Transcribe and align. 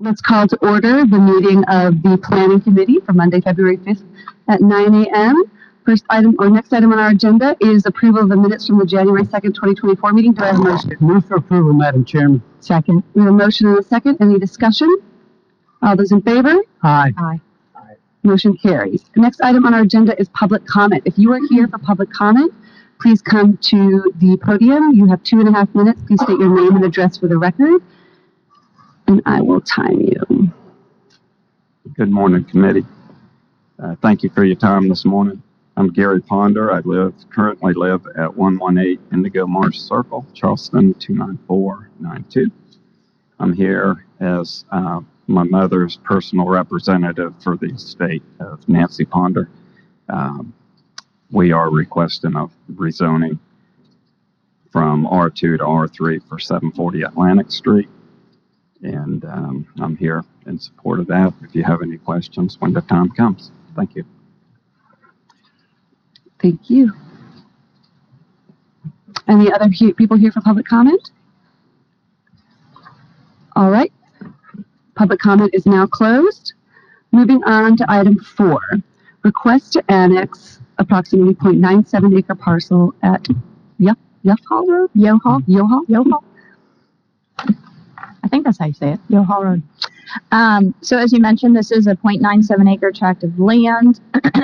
Let's 0.00 0.20
call 0.20 0.46
to 0.46 0.56
order 0.62 1.04
the 1.04 1.18
meeting 1.18 1.64
of 1.64 2.02
the 2.04 2.18
Planning 2.22 2.60
Committee 2.60 3.00
for 3.00 3.12
Monday, 3.12 3.40
February 3.40 3.78
5th 3.78 4.04
at 4.46 4.60
9 4.60 4.94
a.m. 4.94 5.42
First 5.84 6.04
item, 6.08 6.36
or 6.38 6.48
next 6.48 6.72
item 6.72 6.92
on 6.92 7.00
our 7.00 7.10
agenda 7.10 7.56
is 7.60 7.84
approval 7.84 8.22
of 8.22 8.28
the 8.28 8.36
minutes 8.36 8.68
from 8.68 8.78
the 8.78 8.86
January 8.86 9.24
2nd, 9.24 9.54
2024 9.54 10.12
meeting. 10.12 10.34
Do 10.34 10.44
I 10.44 10.46
have 10.48 10.56
a 10.56 10.58
motion? 10.60 10.96
Move 11.00 11.26
for 11.26 11.36
approval, 11.36 11.72
Madam 11.72 12.04
Chairman. 12.04 12.40
Second. 12.60 13.02
We 13.14 13.22
have 13.22 13.30
a 13.30 13.36
motion 13.36 13.66
and 13.66 13.78
a 13.78 13.82
second. 13.82 14.18
Any 14.20 14.38
discussion? 14.38 14.88
All 15.82 15.96
those 15.96 16.12
in 16.12 16.22
favor? 16.22 16.54
Aye. 16.84 17.12
Aye. 17.16 17.40
Motion 18.22 18.56
carries. 18.56 19.02
The 19.14 19.20
next 19.20 19.40
item 19.42 19.66
on 19.66 19.74
our 19.74 19.80
agenda 19.80 20.18
is 20.20 20.28
public 20.28 20.64
comment. 20.66 21.02
If 21.06 21.18
you 21.18 21.32
are 21.32 21.40
here 21.50 21.66
for 21.66 21.78
public 21.78 22.12
comment, 22.12 22.52
please 23.00 23.20
come 23.20 23.56
to 23.62 24.12
the 24.16 24.36
podium. 24.44 24.92
You 24.92 25.06
have 25.06 25.22
two 25.24 25.40
and 25.40 25.48
a 25.48 25.52
half 25.52 25.74
minutes. 25.74 26.02
Please 26.06 26.20
state 26.22 26.38
your 26.38 26.54
name 26.54 26.76
and 26.76 26.84
address 26.84 27.16
for 27.18 27.26
the 27.26 27.38
record, 27.38 27.80
and 29.08 29.22
I 29.26 29.40
will 29.42 29.62
time 29.62 30.00
you. 30.00 30.52
Good 31.94 32.10
morning, 32.10 32.44
committee. 32.44 32.86
Uh, 33.82 33.96
Thank 34.02 34.22
you 34.22 34.30
for 34.30 34.44
your 34.44 34.56
time 34.56 34.88
this 34.88 35.04
morning. 35.06 35.42
I'm 35.76 35.90
Gary 35.92 36.20
Ponder. 36.22 36.72
I 36.72 36.80
live, 36.80 37.14
currently 37.30 37.72
live 37.74 38.06
at 38.16 38.36
118 38.36 38.98
Indigo 39.12 39.46
Marsh 39.46 39.78
Circle, 39.78 40.26
Charleston, 40.34 40.94
29492. 40.94 42.50
I'm 43.40 43.52
here 43.54 44.06
as 44.20 44.64
uh, 44.72 45.00
my 45.28 45.44
mother's 45.44 45.96
personal 45.98 46.46
representative 46.46 47.34
for 47.42 47.56
the 47.56 47.68
estate 47.68 48.22
of 48.40 48.68
Nancy 48.68 49.06
Ponder. 49.06 49.50
Um, 50.08 50.54
We 51.32 51.52
are 51.52 51.70
requesting 51.70 52.36
a 52.36 52.48
rezoning 52.72 53.38
from 54.72 55.06
R2 55.06 55.58
to 55.58 55.64
R3 55.64 56.28
for 56.28 56.38
740 56.38 57.02
Atlantic 57.02 57.50
Street. 57.52 57.88
And 58.82 59.24
um, 59.24 59.66
I'm 59.80 59.96
here 59.96 60.24
in 60.46 60.58
support 60.58 61.00
of 61.00 61.06
that. 61.08 61.32
If 61.42 61.54
you 61.54 61.64
have 61.64 61.82
any 61.82 61.98
questions 61.98 62.56
when 62.60 62.72
the 62.72 62.80
time 62.82 63.10
comes, 63.10 63.50
thank 63.74 63.94
you. 63.96 64.04
Thank 66.40 66.70
you. 66.70 66.92
Any 69.26 69.52
other 69.52 69.68
he- 69.68 69.92
people 69.92 70.16
here 70.16 70.30
for 70.30 70.40
public 70.40 70.66
comment? 70.66 71.10
All 73.56 73.70
right. 73.70 73.92
Public 74.94 75.18
comment 75.20 75.50
is 75.52 75.66
now 75.66 75.86
closed. 75.86 76.54
Moving 77.12 77.42
on 77.44 77.76
to 77.78 77.90
item 77.90 78.18
four, 78.18 78.60
request 79.24 79.72
to 79.72 79.84
annex 79.90 80.60
approximately 80.78 81.34
0.97 81.34 82.18
acre 82.18 82.34
parcel 82.34 82.94
at 83.02 83.22
Yuff, 83.80 83.96
Yuff 84.24 84.38
Hall 84.48 84.66
Road, 84.70 84.90
Yo 84.94 85.18
Hall, 85.18 85.40
Yo 85.46 85.66
Hall, 85.66 85.82
Yo 85.88 86.04
Hall. 86.04 86.22
I 88.28 88.30
think 88.30 88.44
that's 88.44 88.58
how 88.58 88.66
you 88.66 88.74
say 88.74 88.92
it, 88.92 89.00
Yo 89.08 89.22
Hall 89.22 89.42
Road. 89.42 89.62
Um, 90.32 90.74
so 90.82 90.98
as 90.98 91.14
you 91.14 91.18
mentioned, 91.18 91.56
this 91.56 91.70
is 91.70 91.86
a 91.86 91.94
0.97 91.94 92.70
acre 92.70 92.92
tract 92.92 93.24
of 93.24 93.40
land. 93.40 94.00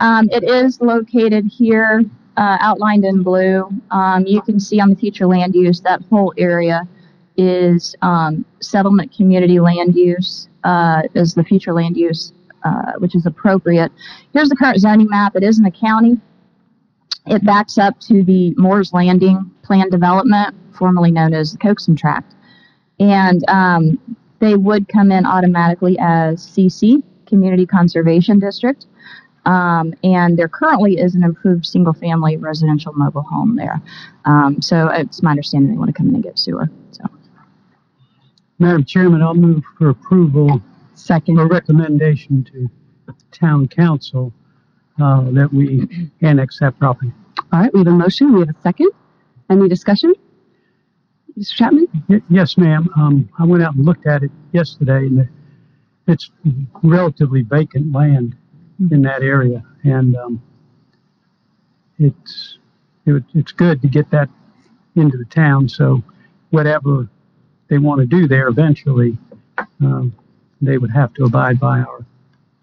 um, 0.00 0.28
it 0.30 0.44
is 0.44 0.82
located 0.82 1.46
here, 1.46 2.02
uh, 2.36 2.58
outlined 2.60 3.06
in 3.06 3.22
blue. 3.22 3.70
Um, 3.90 4.26
you 4.26 4.42
can 4.42 4.60
see 4.60 4.80
on 4.80 4.90
the 4.90 4.96
future 4.96 5.26
land 5.26 5.54
use 5.54 5.80
that 5.80 6.02
whole 6.10 6.34
area 6.36 6.86
is 7.38 7.96
um, 8.02 8.44
settlement 8.60 9.16
community 9.16 9.60
land 9.60 9.96
use 9.96 10.50
uh, 10.64 11.00
is 11.14 11.32
the 11.32 11.42
future 11.42 11.72
land 11.72 11.96
use, 11.96 12.34
uh, 12.64 12.92
which 12.98 13.14
is 13.14 13.24
appropriate. 13.24 13.90
Here's 14.34 14.50
the 14.50 14.56
current 14.56 14.78
zoning 14.78 15.08
map. 15.08 15.36
It 15.36 15.42
is 15.42 15.56
in 15.56 15.64
the 15.64 15.70
county. 15.70 16.20
It 17.24 17.42
backs 17.46 17.78
up 17.78 17.98
to 18.00 18.22
the 18.22 18.52
Moore's 18.58 18.92
Landing 18.92 19.50
Plan 19.62 19.88
Development, 19.88 20.54
formerly 20.74 21.10
known 21.10 21.32
as 21.32 21.52
the 21.52 21.58
Coxum 21.58 21.96
Tract 21.96 22.34
and 23.00 23.42
um, 23.48 24.16
they 24.38 24.56
would 24.56 24.88
come 24.88 25.10
in 25.10 25.26
automatically 25.26 25.96
as 25.98 26.46
CC, 26.46 27.02
Community 27.26 27.66
Conservation 27.66 28.38
District. 28.38 28.86
Um, 29.46 29.94
and 30.04 30.38
there 30.38 30.48
currently 30.48 30.98
is 30.98 31.14
an 31.14 31.24
improved 31.24 31.64
single-family 31.64 32.36
residential 32.36 32.92
mobile 32.92 33.22
home 33.22 33.56
there. 33.56 33.80
Um, 34.26 34.60
so 34.60 34.88
it's 34.88 35.22
my 35.22 35.30
understanding 35.30 35.72
they 35.72 35.78
want 35.78 35.88
to 35.88 35.94
come 35.94 36.08
in 36.10 36.14
and 36.14 36.22
get 36.22 36.38
sewer. 36.38 36.68
So 36.90 37.04
Madam 38.58 38.84
Chairman, 38.84 39.22
I'll 39.22 39.34
move 39.34 39.64
for 39.78 39.88
approval 39.88 40.62
Second. 40.94 41.38
or 41.38 41.48
recommendation 41.48 42.44
to 42.52 42.68
town 43.32 43.66
council 43.66 44.32
uh, 45.00 45.22
that 45.30 45.50
we 45.52 46.10
annex 46.20 46.58
that 46.60 46.78
property. 46.78 47.12
All 47.52 47.60
right, 47.60 47.72
we 47.72 47.80
have 47.80 47.86
a 47.86 47.92
motion. 47.92 48.34
We 48.34 48.40
have 48.40 48.50
a 48.50 48.60
second. 48.60 48.90
Any 49.48 49.68
discussion? 49.68 50.12
Mr. 51.40 51.54
Chapman? 51.54 51.86
Y- 52.08 52.22
Yes, 52.28 52.58
ma'am. 52.58 52.88
Um, 52.96 53.28
I 53.38 53.44
went 53.44 53.62
out 53.62 53.74
and 53.74 53.84
looked 53.84 54.06
at 54.06 54.22
it 54.22 54.30
yesterday 54.52 55.06
and 55.06 55.20
it- 55.20 55.28
it's 56.06 56.30
relatively 56.82 57.42
vacant 57.42 57.92
land 57.92 58.36
in 58.90 59.02
that 59.02 59.22
area. 59.22 59.64
And, 59.84 60.16
um, 60.16 60.42
it's, 61.98 62.58
it, 63.06 63.12
would- 63.12 63.24
it's 63.34 63.52
good 63.52 63.80
to 63.82 63.88
get 63.88 64.10
that 64.10 64.28
into 64.96 65.16
the 65.16 65.24
town. 65.26 65.68
So 65.68 66.02
whatever 66.50 67.08
they 67.68 67.78
want 67.78 68.00
to 68.00 68.06
do 68.06 68.26
there 68.26 68.48
eventually, 68.48 69.16
um, 69.80 70.12
they 70.60 70.78
would 70.78 70.90
have 70.90 71.14
to 71.14 71.24
abide 71.24 71.58
by 71.60 71.80
our 71.80 72.04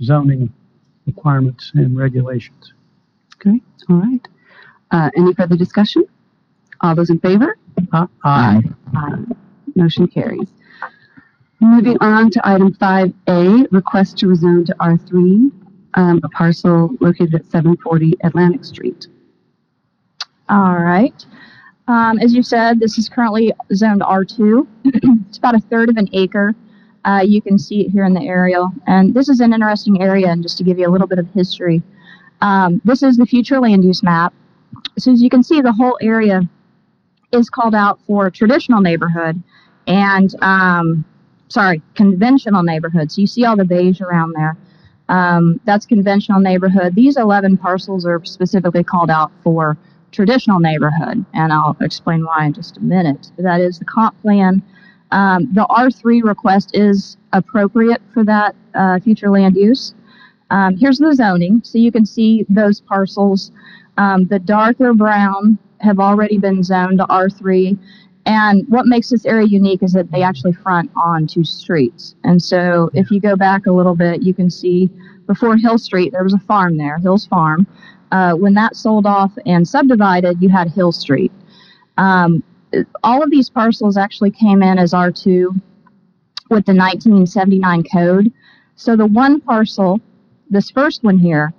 zoning 0.01 0.51
requirements 1.05 1.71
and 1.73 1.97
regulations. 1.97 2.73
Okay, 3.35 3.61
all 3.89 3.97
right. 3.97 4.27
Uh, 4.91 5.09
any 5.15 5.33
further 5.33 5.55
discussion? 5.55 6.03
All 6.81 6.95
those 6.95 7.09
in 7.09 7.19
favor? 7.19 7.57
Uh, 7.93 8.07
Aye. 8.23 8.61
Aye. 8.95 9.23
Motion 9.75 10.07
carries. 10.07 10.49
Moving 11.59 11.97
on 12.01 12.29
to 12.31 12.47
item 12.47 12.73
five 12.73 13.13
A, 13.27 13.65
request 13.71 14.17
to 14.19 14.27
rezone 14.27 14.65
to 14.65 14.75
R 14.79 14.97
three, 14.97 15.51
um, 15.95 16.19
a 16.23 16.29
parcel 16.29 16.91
located 16.99 17.35
at 17.35 17.45
seven 17.45 17.75
forty 17.77 18.13
Atlantic 18.23 18.63
Street. 18.65 19.07
All 20.49 20.77
right. 20.77 21.25
Um, 21.87 22.19
as 22.19 22.33
you 22.33 22.43
said, 22.43 22.79
this 22.79 22.97
is 22.97 23.07
currently 23.07 23.53
zoned 23.73 24.01
R2. 24.01 24.67
it's 25.29 25.37
about 25.37 25.55
a 25.55 25.59
third 25.59 25.89
of 25.89 25.97
an 25.97 26.09
acre. 26.13 26.53
Uh, 27.05 27.21
you 27.25 27.41
can 27.41 27.57
see 27.57 27.85
it 27.85 27.89
here 27.89 28.03
in 28.03 28.13
the 28.13 28.21
aerial. 28.21 28.71
And 28.87 29.13
this 29.13 29.29
is 29.29 29.39
an 29.39 29.53
interesting 29.53 30.01
area, 30.01 30.27
and 30.27 30.43
just 30.43 30.57
to 30.57 30.63
give 30.63 30.77
you 30.77 30.87
a 30.87 30.91
little 30.91 31.07
bit 31.07 31.19
of 31.19 31.29
history, 31.31 31.81
um, 32.41 32.81
this 32.83 33.03
is 33.03 33.15
the 33.15 33.25
future 33.25 33.59
land 33.59 33.85
use 33.85 34.03
map. 34.03 34.33
So 34.99 35.13
as 35.13 35.21
you 35.21 35.29
can 35.29 35.43
see, 35.43 35.61
the 35.61 35.71
whole 35.71 35.97
area 36.01 36.41
is 37.31 37.49
called 37.49 37.75
out 37.75 37.99
for 38.07 38.29
traditional 38.29 38.81
neighborhood 38.81 39.41
and, 39.85 40.33
um, 40.41 41.05
sorry, 41.49 41.81
conventional 41.95 42.63
neighborhood. 42.63 43.11
So 43.11 43.21
you 43.21 43.27
see 43.27 43.45
all 43.45 43.55
the 43.55 43.65
beige 43.65 44.01
around 44.01 44.33
there. 44.33 44.57
Um, 45.09 45.59
that's 45.65 45.85
conventional 45.85 46.39
neighborhood. 46.39 46.95
These 46.95 47.17
11 47.17 47.57
parcels 47.57 48.05
are 48.05 48.23
specifically 48.25 48.83
called 48.83 49.09
out 49.09 49.31
for 49.43 49.77
traditional 50.11 50.59
neighborhood, 50.59 51.23
and 51.33 51.53
I'll 51.53 51.77
explain 51.81 52.25
why 52.25 52.45
in 52.45 52.53
just 52.53 52.77
a 52.77 52.81
minute. 52.81 53.31
That 53.37 53.61
is 53.61 53.79
the 53.79 53.85
comp 53.85 54.19
plan. 54.21 54.61
Um, 55.11 55.47
the 55.53 55.65
R3 55.69 56.23
request 56.23 56.71
is 56.73 57.17
appropriate 57.31 58.01
for 58.13 58.25
that 58.25 58.55
uh, 58.73 58.99
future 58.99 59.29
land 59.29 59.55
use. 59.55 59.93
Um, 60.49 60.75
here's 60.77 60.97
the 60.97 61.13
zoning, 61.13 61.61
so 61.63 61.77
you 61.77 61.91
can 61.91 62.05
see 62.05 62.45
those 62.49 62.81
parcels. 62.81 63.51
Um, 63.97 64.25
the 64.27 64.39
darker 64.39 64.93
brown 64.93 65.57
have 65.79 65.99
already 65.99 66.37
been 66.37 66.63
zoned 66.63 66.99
to 66.99 67.05
R3, 67.05 67.77
and 68.27 68.67
what 68.67 68.85
makes 68.87 69.09
this 69.09 69.25
area 69.25 69.47
unique 69.47 69.81
is 69.81 69.93
that 69.93 70.11
they 70.11 70.21
actually 70.21 70.51
front 70.51 70.91
on 70.97 71.27
two 71.27 71.45
streets. 71.45 72.15
And 72.25 72.43
so 72.43 72.89
if 72.93 73.09
you 73.09 73.21
go 73.21 73.37
back 73.37 73.67
a 73.67 73.71
little 73.71 73.95
bit, 73.95 74.21
you 74.21 74.33
can 74.33 74.49
see 74.49 74.89
before 75.27 75.55
Hill 75.55 75.77
Street, 75.77 76.11
there 76.11 76.23
was 76.23 76.33
a 76.33 76.39
farm 76.39 76.77
there, 76.77 76.97
Hills 76.97 77.25
Farm. 77.25 77.65
Uh, 78.11 78.33
when 78.33 78.53
that 78.55 78.75
sold 78.75 79.05
off 79.05 79.31
and 79.45 79.65
subdivided, 79.65 80.41
you 80.41 80.49
had 80.49 80.69
Hill 80.69 80.91
Street. 80.91 81.31
Um, 81.97 82.43
all 83.01 83.23
of 83.23 83.31
these 83.31 83.49
parcels 83.49 83.95
actually 83.95 84.31
came 84.31 84.61
in 84.61 84.77
as 84.77 84.91
R2 84.91 85.47
with 86.49 86.65
the 86.65 86.73
1979 86.73 87.83
code. 87.91 88.31
So 88.75 88.97
the 88.97 89.05
one 89.05 89.39
parcel, 89.39 90.01
this 90.49 90.69
first 90.69 91.01
one 91.03 91.17
here, 91.17 91.53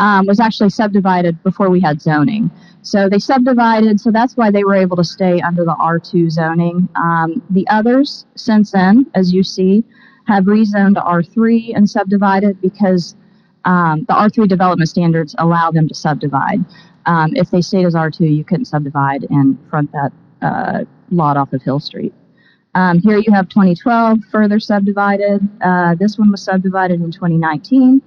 um, 0.00 0.26
was 0.26 0.40
actually 0.40 0.70
subdivided 0.70 1.42
before 1.44 1.70
we 1.70 1.80
had 1.80 2.00
zoning. 2.00 2.50
So 2.82 3.08
they 3.08 3.18
subdivided, 3.18 4.00
so 4.00 4.10
that's 4.10 4.36
why 4.36 4.50
they 4.50 4.64
were 4.64 4.74
able 4.74 4.96
to 4.96 5.04
stay 5.04 5.40
under 5.40 5.64
the 5.64 5.74
R2 5.74 6.30
zoning. 6.30 6.88
Um, 6.94 7.42
the 7.50 7.66
others, 7.68 8.26
since 8.36 8.70
then, 8.70 9.06
as 9.14 9.32
you 9.32 9.42
see, 9.42 9.84
have 10.26 10.44
rezoned 10.44 10.94
to 10.94 11.00
R3 11.00 11.76
and 11.76 11.88
subdivided 11.88 12.60
because 12.60 13.16
um, 13.64 14.04
the 14.08 14.14
R3 14.14 14.48
development 14.48 14.88
standards 14.88 15.34
allow 15.38 15.70
them 15.70 15.88
to 15.88 15.94
subdivide. 15.94 16.64
Um, 17.06 17.34
if 17.34 17.50
they 17.50 17.62
stayed 17.62 17.86
as 17.86 17.94
R2, 17.94 18.36
you 18.36 18.44
couldn't 18.44 18.66
subdivide 18.66 19.26
and 19.30 19.58
front 19.68 19.90
that 19.92 20.12
uh, 20.42 20.84
lot 21.10 21.36
off 21.36 21.52
of 21.52 21.62
Hill 21.62 21.80
Street. 21.80 22.14
Um, 22.74 23.00
here 23.00 23.18
you 23.18 23.32
have 23.32 23.48
2012 23.48 24.20
further 24.30 24.60
subdivided. 24.60 25.46
Uh, 25.62 25.94
this 25.94 26.18
one 26.18 26.30
was 26.30 26.42
subdivided 26.42 27.00
in 27.00 27.10
2019. 27.10 28.02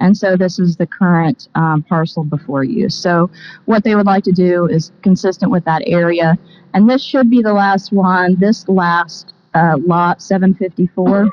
And 0.00 0.16
so 0.16 0.36
this 0.36 0.58
is 0.58 0.76
the 0.76 0.86
current 0.86 1.48
um, 1.54 1.82
parcel 1.82 2.24
before 2.24 2.64
you. 2.64 2.88
So 2.88 3.30
what 3.64 3.84
they 3.84 3.94
would 3.94 4.06
like 4.06 4.24
to 4.24 4.32
do 4.32 4.66
is 4.66 4.92
consistent 5.02 5.50
with 5.50 5.64
that 5.64 5.82
area. 5.86 6.38
And 6.74 6.88
this 6.88 7.02
should 7.02 7.30
be 7.30 7.42
the 7.42 7.54
last 7.54 7.92
one. 7.92 8.36
This 8.38 8.68
last 8.68 9.32
uh, 9.54 9.78
lot 9.86 10.20
754 10.20 11.30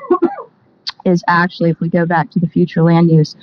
is 1.04 1.22
actually, 1.28 1.70
if 1.70 1.80
we 1.80 1.88
go 1.88 2.06
back 2.06 2.30
to 2.30 2.40
the 2.40 2.48
future 2.48 2.82
land 2.82 3.10
use, 3.10 3.36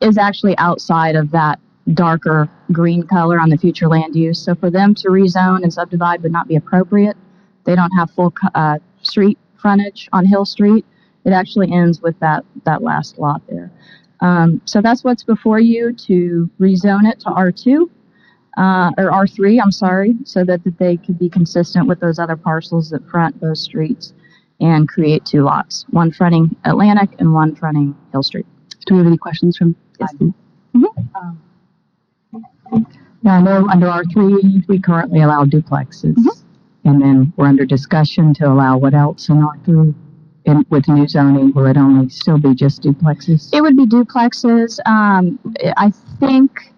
is 0.00 0.16
actually 0.16 0.56
outside 0.58 1.16
of 1.16 1.30
that 1.32 1.58
darker 1.94 2.48
green 2.72 3.02
color 3.02 3.40
on 3.40 3.48
the 3.48 3.56
future 3.56 3.88
land 3.88 4.14
use. 4.14 4.38
So 4.42 4.54
for 4.54 4.70
them 4.70 4.94
to 4.96 5.08
rezone 5.08 5.62
and 5.62 5.72
subdivide 5.72 6.22
would 6.22 6.32
not 6.32 6.48
be 6.48 6.56
appropriate. 6.56 7.16
They 7.64 7.74
don't 7.74 7.90
have 7.98 8.10
full 8.10 8.32
uh, 8.54 8.78
street 9.02 9.38
frontage 9.56 10.08
on 10.12 10.24
Hill 10.24 10.44
Street. 10.44 10.84
It 11.24 11.32
actually 11.32 11.72
ends 11.72 12.00
with 12.00 12.18
that 12.20 12.44
that 12.64 12.82
last 12.82 13.18
lot 13.18 13.42
there. 13.48 13.70
Um, 14.20 14.60
so 14.64 14.80
that's 14.80 15.04
what's 15.04 15.22
before 15.24 15.60
you 15.60 15.92
to 15.92 16.50
rezone 16.60 17.10
it 17.10 17.20
to 17.20 17.26
R2 17.26 17.88
uh, 18.56 18.90
or 18.98 19.10
R3, 19.10 19.60
I'm 19.62 19.70
sorry, 19.70 20.16
so 20.24 20.44
that, 20.44 20.64
that 20.64 20.78
they 20.78 20.96
could 20.96 21.18
be 21.18 21.28
consistent 21.28 21.86
with 21.86 22.00
those 22.00 22.18
other 22.18 22.36
parcels 22.36 22.90
that 22.90 23.08
front 23.08 23.40
those 23.40 23.62
streets 23.62 24.12
and 24.60 24.88
create 24.88 25.24
two 25.24 25.42
lots, 25.42 25.86
one 25.90 26.10
fronting 26.10 26.56
Atlantic 26.64 27.10
and 27.20 27.32
one 27.32 27.54
fronting 27.54 27.96
Hill 28.10 28.24
Street. 28.24 28.46
Do 28.86 28.94
we 28.94 28.98
have 28.98 29.06
any 29.06 29.16
questions 29.18 29.56
from? 29.56 29.76
Yes. 30.00 30.14
Now, 33.22 33.34
I 33.34 33.40
know 33.40 33.68
under 33.68 33.86
R3, 33.86 34.66
we 34.68 34.78
currently 34.80 35.20
allow 35.22 35.44
duplexes. 35.44 36.14
Mhm. 36.14 36.42
And 36.84 37.02
then 37.02 37.32
we're 37.36 37.46
under 37.46 37.66
discussion 37.66 38.32
to 38.34 38.48
allow 38.48 38.78
what 38.78 38.94
else 38.94 39.28
in 39.28 39.36
R3? 39.42 39.94
And 40.46 40.64
with 40.70 40.88
new 40.88 41.06
zoning, 41.06 41.52
will 41.52 41.66
it 41.66 41.76
only 41.76 42.08
still 42.08 42.38
be 42.38 42.54
just 42.54 42.82
duplexes? 42.82 43.50
It 43.52 43.60
would 43.60 43.76
be 43.76 43.86
duplexes. 43.86 44.78
Um, 44.86 45.38
I 45.76 45.92
think, 46.18 46.72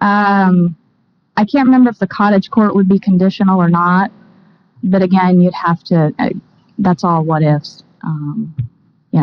um, 0.00 0.76
I 1.36 1.44
can't 1.44 1.66
remember 1.66 1.90
if 1.90 1.98
the 1.98 2.06
cottage 2.06 2.50
court 2.50 2.74
would 2.74 2.88
be 2.88 2.98
conditional 2.98 3.60
or 3.60 3.68
not. 3.68 4.10
But 4.82 5.02
again, 5.02 5.40
you'd 5.40 5.54
have 5.54 5.84
to, 5.84 6.12
uh, 6.18 6.30
that's 6.78 7.04
all 7.04 7.24
what 7.24 7.42
ifs. 7.42 7.84
Um, 8.02 8.54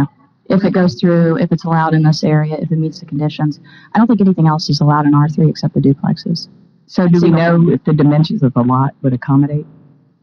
know, 0.03 0.55
if 0.55 0.63
it 0.63 0.73
goes 0.73 0.99
through, 0.99 1.37
if 1.37 1.51
it's 1.51 1.63
allowed 1.63 1.93
in 1.93 2.03
this 2.03 2.23
area, 2.23 2.55
if 2.55 2.71
it 2.71 2.77
meets 2.77 2.99
the 2.99 3.05
conditions. 3.05 3.59
I 3.93 3.97
don't 3.97 4.07
think 4.07 4.21
anything 4.21 4.47
else 4.47 4.69
is 4.69 4.81
allowed 4.81 5.05
in 5.05 5.13
R3 5.13 5.49
except 5.49 5.73
the 5.73 5.79
duplexes. 5.79 6.47
So 6.85 7.07
do 7.07 7.19
we 7.21 7.31
know 7.31 7.69
if 7.71 7.83
the 7.85 7.93
dimensions 7.93 8.43
of 8.43 8.53
the 8.53 8.61
lot 8.61 8.93
would 9.01 9.13
accommodate 9.13 9.65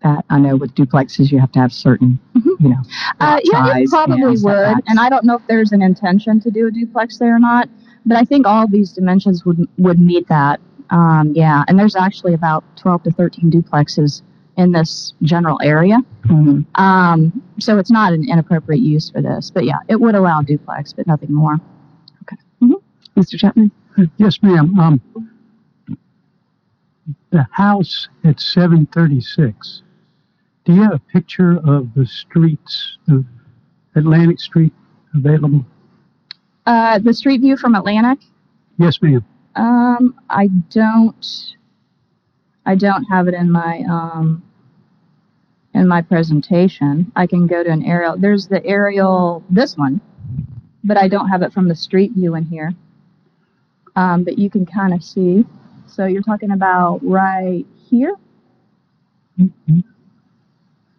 that? 0.03 0.25
I 0.31 0.39
know 0.39 0.57
with 0.57 0.75
duplexes, 0.75 1.31
you 1.31 1.39
have 1.41 1.53
to 1.53 1.59
have 1.61 1.73
certain, 1.73 2.19
Mhm. 2.35 2.61
you 2.61 2.69
know. 2.71 2.83
Uh, 3.21 3.39
yeah, 3.45 3.77
it 3.79 3.89
probably 3.91 4.15
and 4.23 4.31
would, 4.31 4.39
setbacks. 4.39 4.81
and 4.89 4.99
I 5.01 5.09
don't 5.09 5.25
know 5.25 5.37
if 5.37 5.47
there's 5.47 5.73
an 5.73 5.83
intention 5.83 6.41
to 6.41 6.51
do 6.51 6.67
a 6.67 6.71
duplex 6.71 7.19
there 7.19 7.35
or 7.37 7.39
not, 7.39 7.69
but 8.07 8.17
I 8.17 8.25
think 8.25 8.47
all 8.47 8.67
these 8.67 8.93
dimensions 8.93 9.45
would, 9.45 9.67
would 9.79 9.99
meet 9.99 10.27
that. 10.29 10.61
Um, 10.91 11.33
yeah, 11.35 11.65
and 11.69 11.79
there's 11.79 11.95
actually 11.97 12.35
about 12.35 12.65
twelve 12.77 13.03
to 13.05 13.13
thirteen 13.13 13.51
duplexes 13.51 14.23
in 14.57 14.73
this 14.73 15.15
general 15.23 15.59
area. 15.63 15.99
Mhm. 16.25 16.65
Um, 16.75 17.43
so 17.59 17.79
it's 17.79 17.91
not 17.91 18.13
an 18.13 18.29
inappropriate 18.29 18.83
use 18.83 19.09
for 19.11 19.23
this, 19.23 19.51
but 19.51 19.65
yeah, 19.65 19.79
it 19.89 20.01
would 20.01 20.15
allow 20.17 20.43
duplex, 20.43 20.93
but 20.93 21.07
nothing 21.07 21.33
more. 21.33 21.61
Okay, 22.23 22.37
Mr. 23.17 23.39
Chapman? 23.39 23.71
Yes, 24.17 24.43
ma'am. 24.43 24.79
Um, 24.79 25.01
the 27.31 27.47
house 27.53 28.09
at 28.25 28.41
seven 28.41 28.87
thirty-six, 28.87 29.83
do 30.65 30.75
you 30.75 30.83
have 30.83 30.93
a 30.95 30.99
picture 30.99 31.59
of 31.65 31.93
the 31.95 32.07
streets 32.07 32.99
of 33.09 33.25
Atlantic 33.95 34.39
Street 34.41 34.73
available? 35.15 35.65
Uh, 36.67 36.99
the 36.99 37.13
street 37.15 37.41
view 37.41 37.57
from 37.57 37.75
Atlantic, 37.75 38.21
Yes, 38.79 39.01
ma'am. 39.03 39.25
um, 39.57 40.15
I 40.29 40.47
don't, 40.71 41.27
I 42.67 42.75
don't 42.75 43.05
have 43.05 43.27
it 43.29 43.35
in 43.35 43.51
my, 43.51 43.83
um, 43.91 44.43
in 45.75 45.89
my 45.89 46.03
presentation. 46.03 47.11
I 47.17 47.27
can 47.27 47.47
go 47.47 47.63
to 47.65 47.71
an 47.71 47.85
aerial. 47.85 48.17
There's 48.17 48.47
the 48.47 48.65
aerial, 48.65 49.43
this 49.51 49.77
one, 49.77 50.01
but 50.85 50.97
I 50.97 51.09
don't 51.09 51.29
have 51.29 51.43
it 51.43 51.53
from 51.53 51.69
the 51.69 51.75
street 51.75 52.13
view 52.15 52.35
in 52.37 52.45
here. 52.45 52.73
Um, 53.97 54.23
but 54.25 54.39
you 54.39 54.49
can 54.51 54.65
kind 54.67 54.95
of 54.95 55.03
see. 55.03 55.45
So 55.87 56.07
you're 56.07 56.23
talking 56.23 56.53
about 56.53 57.01
right 57.03 57.65
here? 57.89 58.15
It 59.39 59.51
was 59.67 59.83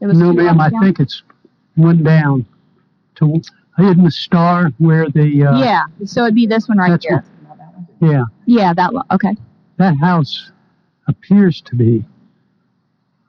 No, 0.02 0.34
ma'am, 0.34 0.60
I 0.60 0.70
think 0.70 1.00
it's 1.00 1.22
one 1.76 2.04
down 2.04 2.46
to, 3.16 3.42
hidden 3.78 4.04
the 4.04 4.12
star 4.12 4.72
where 4.80 5.08
the, 5.10 5.46
uh, 5.46 5.58
Yeah, 5.60 5.84
so 6.06 6.24
it'd 6.24 6.36
be 6.36 6.46
this 6.48 6.68
one 6.68 6.78
right 6.78 6.90
That's 6.90 7.06
here. 7.06 7.24
yeah, 8.02 8.24
Yeah, 8.46 8.74
that 8.74 8.94
one. 8.94 9.06
Okay. 9.12 9.36
that 9.78 9.96
house 9.98 10.52
appears 11.08 11.62
to 11.62 11.76
be 11.76 12.04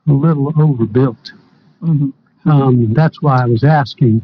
a 0.07 0.13
little 0.13 0.51
overbuilt. 0.61 1.31
Mhm. 1.81 2.11
Um, 2.45 2.93
that's 2.93 3.21
why 3.21 3.41
I 3.41 3.45
was 3.45 3.63
asking, 3.63 4.21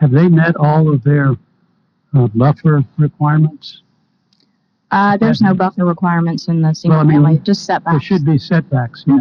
have 0.00 0.10
they 0.12 0.28
met 0.28 0.56
all 0.56 0.92
of 0.92 1.02
their 1.02 1.36
uh, 2.14 2.26
buffer 2.34 2.82
requirements? 2.98 3.82
Uh, 4.90 5.16
there's 5.16 5.40
no 5.40 5.54
buffer 5.54 5.84
requirements 5.84 6.48
in 6.48 6.60
the 6.62 6.74
single 6.74 6.98
Well, 6.98 7.06
I 7.06 7.08
mean, 7.08 7.22
family, 7.22 7.38
just 7.40 7.64
setbacks. 7.64 7.92
There 7.92 8.00
setbacks. 8.00 8.04
should 8.06 8.24
be 8.26 8.38
setbacks, 8.38 9.04
yeah. 9.06 9.20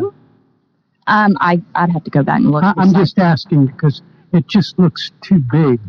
Um, 1.07 1.35
I, 1.39 1.61
I'd 1.75 1.91
have 1.91 2.03
to 2.03 2.11
go 2.11 2.23
back 2.23 2.39
and 2.39 2.51
look. 2.51 2.63
I, 2.63 2.73
I'm 2.77 2.89
site. 2.91 3.01
just 3.01 3.19
asking 3.19 3.65
because 3.67 4.01
it 4.33 4.47
just 4.47 4.77
looks 4.79 5.11
too 5.21 5.39
big 5.51 5.79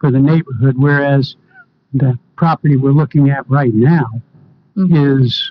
for 0.00 0.10
the 0.10 0.18
neighborhood, 0.18 0.76
whereas 0.78 1.36
the 1.92 2.18
property 2.36 2.76
we're 2.76 2.92
looking 2.92 3.30
at 3.30 3.48
right 3.50 3.74
now 3.74 4.06
Mhm. 4.76 5.24
is 5.24 5.50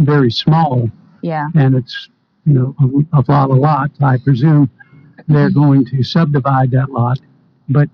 very 0.00 0.30
small 0.30 0.90
Yeah, 1.22 1.46
and 1.54 1.74
it's, 1.76 2.08
you 2.44 2.54
know, 2.54 3.06
a, 3.12 3.20
a 3.20 3.24
lot 3.28 3.50
of 3.50 3.58
lots. 3.58 4.00
I 4.02 4.16
presume 4.18 4.68
they're 5.28 5.50
going 5.50 5.84
to 5.86 6.02
subdivide 6.02 6.70
that 6.72 6.90
lot, 6.90 7.20
but 7.68 7.88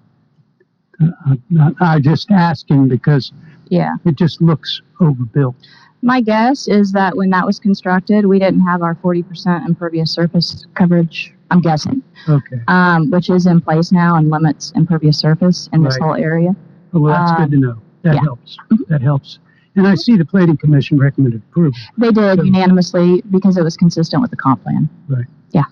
uh, 1.02 1.37
I, 1.58 1.72
I 1.96 2.00
just 2.00 2.31
asking 2.31 2.88
because 2.88 3.32
yeah. 3.69 3.94
it 4.05 4.16
just 4.16 4.40
looks 4.40 4.81
overbuilt. 5.00 5.56
My 6.05 6.21
guess 6.21 6.69
is 6.69 6.93
that 6.93 7.17
when 7.17 7.31
that 7.31 7.47
was 7.47 7.59
constructed, 7.59 8.27
we 8.27 8.39
didn't 8.39 8.61
have 8.61 8.83
our 8.83 8.95
40% 8.97 9.67
impervious 9.67 10.11
surface 10.12 10.67
coverage, 10.75 11.33
I'm 11.51 11.62
guessing, 11.62 12.03
Okay, 12.29 12.61
um, 12.69 13.11
which 13.11 13.31
is 13.31 13.47
in 13.47 13.62
place 13.62 13.91
now 13.91 14.17
and 14.17 14.29
limits 14.29 14.71
impervious 14.77 15.19
surface 15.19 15.71
in 15.73 15.83
this 15.83 15.97
Right. 15.99 16.05
whole 16.06 16.15
area. 16.17 16.55
well, 16.93 17.05
that's 17.15 17.33
Um, 17.33 17.37
good 17.39 17.51
to 17.53 17.56
know. 17.59 17.77
That 18.03 18.15
yeah. 18.17 18.21
helps. 18.21 18.59
That 18.91 19.01
helps. 19.01 19.39
And 19.77 19.87
I 19.87 19.95
see 19.97 20.17
the 20.19 20.25
planning 20.27 20.59
commission 20.59 20.99
recommended 20.99 21.41
approval. 21.51 21.73
They 21.99 22.11
did 22.12 22.39
So- 22.39 22.45
unanimously 22.45 23.23
because 23.31 23.57
it 23.57 23.65
was 23.65 23.77
consistent 23.77 24.21
with 24.23 24.31
the 24.31 24.37
comp 24.37 24.62
plan. 24.62 24.89
Right. 25.09 25.25
Yeah. 25.53 25.65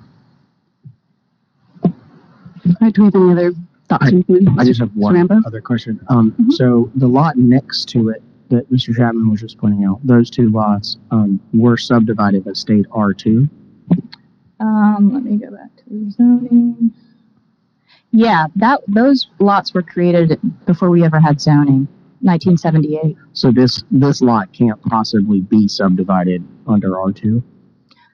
All 1.84 1.92
right, 2.80 2.92
do 2.94 3.02
we 3.02 3.06
have 3.06 3.14
any 3.14 3.30
other 3.32 3.52
thoughts? 3.88 4.06
I- 4.06 4.08
from 4.10 4.18
the 4.20 4.24
committee? 4.24 4.46
I 4.58 4.64
just 4.64 4.80
have 4.80 4.88
Mr. 4.88 4.96
one 4.96 5.14
Rambo? 5.14 5.42
other 5.46 5.60
question. 5.60 6.00
Um, 6.08 6.32
Mhm. 6.32 6.52
so 6.54 6.90
the 6.96 7.06
lot 7.06 7.36
next 7.36 7.84
to 7.90 8.08
it 8.08 8.22
that 8.52 8.70
Mr. 8.70 8.94
Chapman 8.94 9.30
was 9.30 9.40
just 9.40 9.58
pointing 9.58 9.84
out, 9.84 9.98
those 10.06 10.30
two 10.30 10.50
lots, 10.50 10.98
um, 11.10 11.40
were 11.52 11.76
subdivided 11.76 12.44
but 12.44 12.56
state 12.56 12.86
R2. 12.90 13.48
Um, 14.60 15.10
let 15.12 15.24
me 15.24 15.36
go 15.36 15.50
back 15.50 15.74
to 15.76 15.84
the 15.88 16.10
zoning. 16.10 16.92
Yeah, 18.10 18.46
that, 18.56 18.82
those 18.86 19.28
lots 19.38 19.72
were 19.72 19.82
created 19.82 20.38
before 20.66 20.90
we 20.90 21.02
ever 21.02 21.18
had 21.18 21.40
zoning, 21.40 21.88
1978. 22.20 23.16
So 23.32 23.50
this, 23.50 23.82
this 23.90 24.20
lot 24.20 24.52
can't 24.52 24.80
possibly 24.82 25.40
be 25.40 25.66
subdivided 25.66 26.46
under 26.66 26.90
R2? 26.90 27.42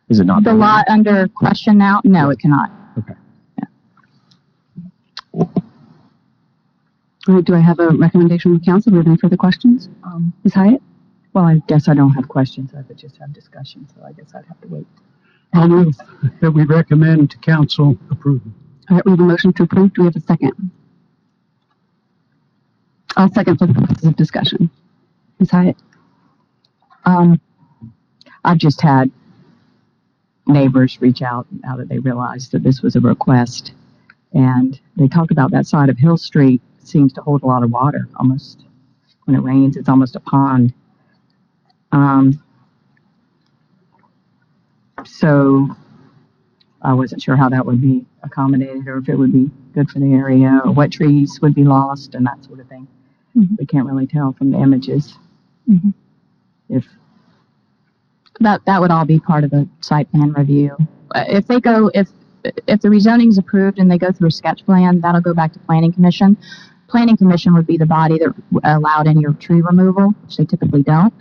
Is 0.08 0.20
it 0.20 0.24
not? 0.24 0.44
The 0.44 0.54
lot 0.54 0.86
under 0.88 1.28
question 1.28 1.76
now, 1.76 2.00
no, 2.04 2.30
it 2.30 2.38
cannot. 2.38 2.72
All 5.32 5.67
right, 7.34 7.44
do 7.44 7.54
I 7.54 7.60
have 7.60 7.78
a 7.78 7.88
recommendation 7.90 8.56
from 8.56 8.64
council? 8.64 8.90
Do 8.90 8.96
we 8.96 9.00
have 9.00 9.06
any 9.06 9.16
further 9.16 9.36
questions? 9.36 9.88
Um, 10.04 10.32
Ms. 10.44 10.54
Hyatt? 10.54 10.82
Well, 11.34 11.44
I 11.44 11.60
guess 11.68 11.88
I 11.88 11.94
don't 11.94 12.12
have 12.12 12.28
questions. 12.28 12.72
I 12.74 12.82
would 12.88 12.96
just 12.96 13.16
have 13.18 13.32
discussion, 13.32 13.86
so 13.94 14.02
I 14.04 14.12
guess 14.12 14.34
I'd 14.34 14.46
have 14.46 14.60
to 14.62 14.68
wait. 14.68 14.86
I'll 15.54 15.68
move 15.68 15.94
that 16.40 16.50
we 16.50 16.64
recommend 16.64 17.30
to 17.30 17.38
council 17.38 17.96
approval. 18.10 18.50
All 18.90 18.96
right, 18.96 19.04
we 19.04 19.12
have 19.12 19.20
a 19.20 19.22
motion 19.22 19.52
to 19.54 19.62
approve. 19.64 19.94
Do 19.94 20.02
we 20.02 20.06
have 20.06 20.16
a 20.16 20.20
second? 20.20 20.70
I'll 23.16 23.32
second 23.32 23.58
for 23.58 23.66
the 23.66 23.74
purposes 23.74 24.04
of 24.04 24.16
discussion. 24.16 24.70
Ms. 25.38 25.50
Hyatt? 25.50 25.76
Um, 27.04 27.40
I've 28.44 28.58
just 28.58 28.80
had 28.80 29.10
neighbors 30.46 31.00
reach 31.00 31.22
out 31.22 31.46
now 31.62 31.76
that 31.76 31.88
they 31.88 31.98
realized 31.98 32.52
that 32.52 32.62
this 32.62 32.80
was 32.80 32.96
a 32.96 33.00
request. 33.00 33.72
And 34.32 34.78
they 34.96 35.08
talk 35.08 35.30
about 35.30 35.50
that 35.52 35.66
side 35.66 35.88
of 35.88 35.98
Hill 35.98 36.16
Street 36.16 36.60
seems 36.88 37.12
to 37.14 37.20
hold 37.20 37.42
a 37.42 37.46
lot 37.46 37.62
of 37.62 37.70
water, 37.70 38.08
almost, 38.16 38.64
when 39.24 39.36
it 39.36 39.40
rains, 39.40 39.76
it's 39.76 39.88
almost 39.88 40.16
a 40.16 40.20
pond. 40.20 40.72
Um, 41.92 42.42
so 45.04 45.68
I 46.82 46.92
wasn't 46.94 47.22
sure 47.22 47.36
how 47.36 47.48
that 47.48 47.64
would 47.64 47.80
be 47.80 48.04
accommodated 48.22 48.86
or 48.88 48.98
if 48.98 49.08
it 49.08 49.16
would 49.16 49.32
be 49.32 49.50
good 49.74 49.88
for 49.90 49.98
the 50.00 50.12
area 50.12 50.60
or 50.64 50.72
what 50.72 50.92
trees 50.92 51.38
would 51.40 51.54
be 51.54 51.64
lost 51.64 52.14
and 52.14 52.26
that 52.26 52.44
sort 52.44 52.60
of 52.60 52.68
thing. 52.68 52.86
Mhm. 53.36 53.58
We 53.58 53.66
can't 53.66 53.86
really 53.86 54.06
tell 54.06 54.32
from 54.32 54.50
the 54.50 54.58
images. 54.58 55.16
Mhm. 55.68 55.94
If 56.68 56.86
That, 58.40 58.64
that 58.66 58.80
would 58.80 58.90
all 58.92 59.04
be 59.04 59.18
part 59.18 59.42
of 59.44 59.50
the 59.50 59.68
site 59.80 60.10
plan 60.12 60.32
review. 60.32 60.76
Uh, 61.14 61.24
If 61.28 61.46
they 61.48 61.60
go, 61.60 61.90
if, 61.92 62.08
if 62.68 62.80
the 62.80 62.88
rezoning 62.88 63.28
is 63.28 63.38
approved 63.38 63.78
and 63.80 63.90
they 63.90 63.98
go 63.98 64.12
through 64.12 64.28
a 64.28 64.30
sketch 64.30 64.64
plan, 64.64 65.00
that'll 65.00 65.20
go 65.20 65.34
back 65.34 65.52
to 65.54 65.58
planning 65.60 65.92
commission. 65.92 66.36
Planning 66.88 67.16
commission 67.16 67.54
would 67.54 67.66
be 67.66 67.76
the 67.76 67.86
body 67.86 68.18
that 68.18 68.34
allowed 68.64 69.06
any 69.06 69.22
tree 69.38 69.60
removal, 69.60 70.10
which 70.24 70.36
they 70.36 70.44
typically 70.44 70.82
don't, 70.82 71.12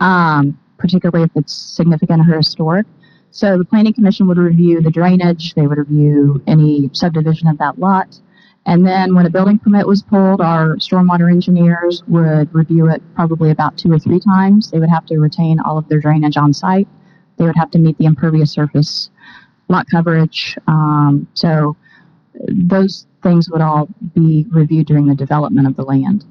um, 0.00 0.58
particularly 0.78 1.24
if 1.24 1.30
it's 1.36 1.52
significant 1.52 2.28
or 2.28 2.36
historic. 2.36 2.86
So 3.30 3.58
the 3.58 3.64
planning 3.64 3.92
commission 3.92 4.26
would 4.28 4.38
review 4.38 4.80
the 4.80 4.90
drainage, 4.90 5.54
they 5.54 5.66
would 5.66 5.78
review 5.78 6.42
any 6.46 6.88
subdivision 6.92 7.48
of 7.48 7.58
that 7.58 7.78
lot. 7.78 8.18
And 8.66 8.86
then 8.86 9.14
when 9.14 9.26
a 9.26 9.30
building 9.30 9.58
permit 9.58 9.86
was 9.86 10.02
pulled, 10.02 10.40
our 10.40 10.76
stormwater 10.76 11.30
engineers 11.30 12.02
would 12.08 12.54
review 12.54 12.88
it 12.88 13.02
probably 13.14 13.50
about 13.50 13.76
two 13.76 13.92
or 13.92 13.98
three 13.98 14.20
times. 14.20 14.70
They 14.70 14.78
would 14.78 14.88
have 14.88 15.04
to 15.06 15.18
retain 15.18 15.60
all 15.60 15.76
of 15.76 15.86
their 15.88 16.00
drainage 16.00 16.36
on 16.36 16.54
site. 16.54 16.88
They 17.36 17.44
would 17.44 17.56
have 17.56 17.70
to 17.72 17.78
meet 17.78 17.98
the 17.98 18.06
impervious 18.06 18.52
surface 18.52 19.10
lot 19.68 19.86
coverage. 19.90 20.56
Um, 20.66 21.26
so 21.34 21.76
those 22.48 23.06
things 23.22 23.48
would 23.50 23.60
all 23.60 23.88
be 24.14 24.46
reviewed 24.50 24.86
during 24.86 25.06
the 25.06 25.14
development 25.14 25.66
of 25.66 25.76
the 25.76 25.82
land. 25.82 26.24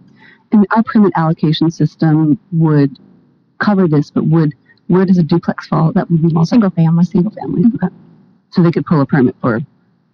And 0.52 0.66
our 0.72 0.84
permit 0.84 1.14
allocation 1.16 1.72
system 1.72 2.40
would 2.52 2.98
cover 3.60 3.88
this, 3.88 4.12
but 4.12 4.26
would, 4.28 4.54
where 4.88 5.06
does 5.06 5.18
a 5.18 5.24
duplex 5.24 5.68
fall? 5.68 5.92
That 5.94 6.10
would 6.12 6.22
be 6.22 6.34
multi, 6.34 6.50
Single 6.50 6.70
family. 6.70 7.06
single 7.06 7.32
family. 7.32 7.64
Okay. 7.76 7.94
So 8.52 8.62
they 8.62 8.72
could 8.72 8.86
pull 8.86 9.02
a 9.02 9.06
permit 9.06 9.36
for, 9.42 9.60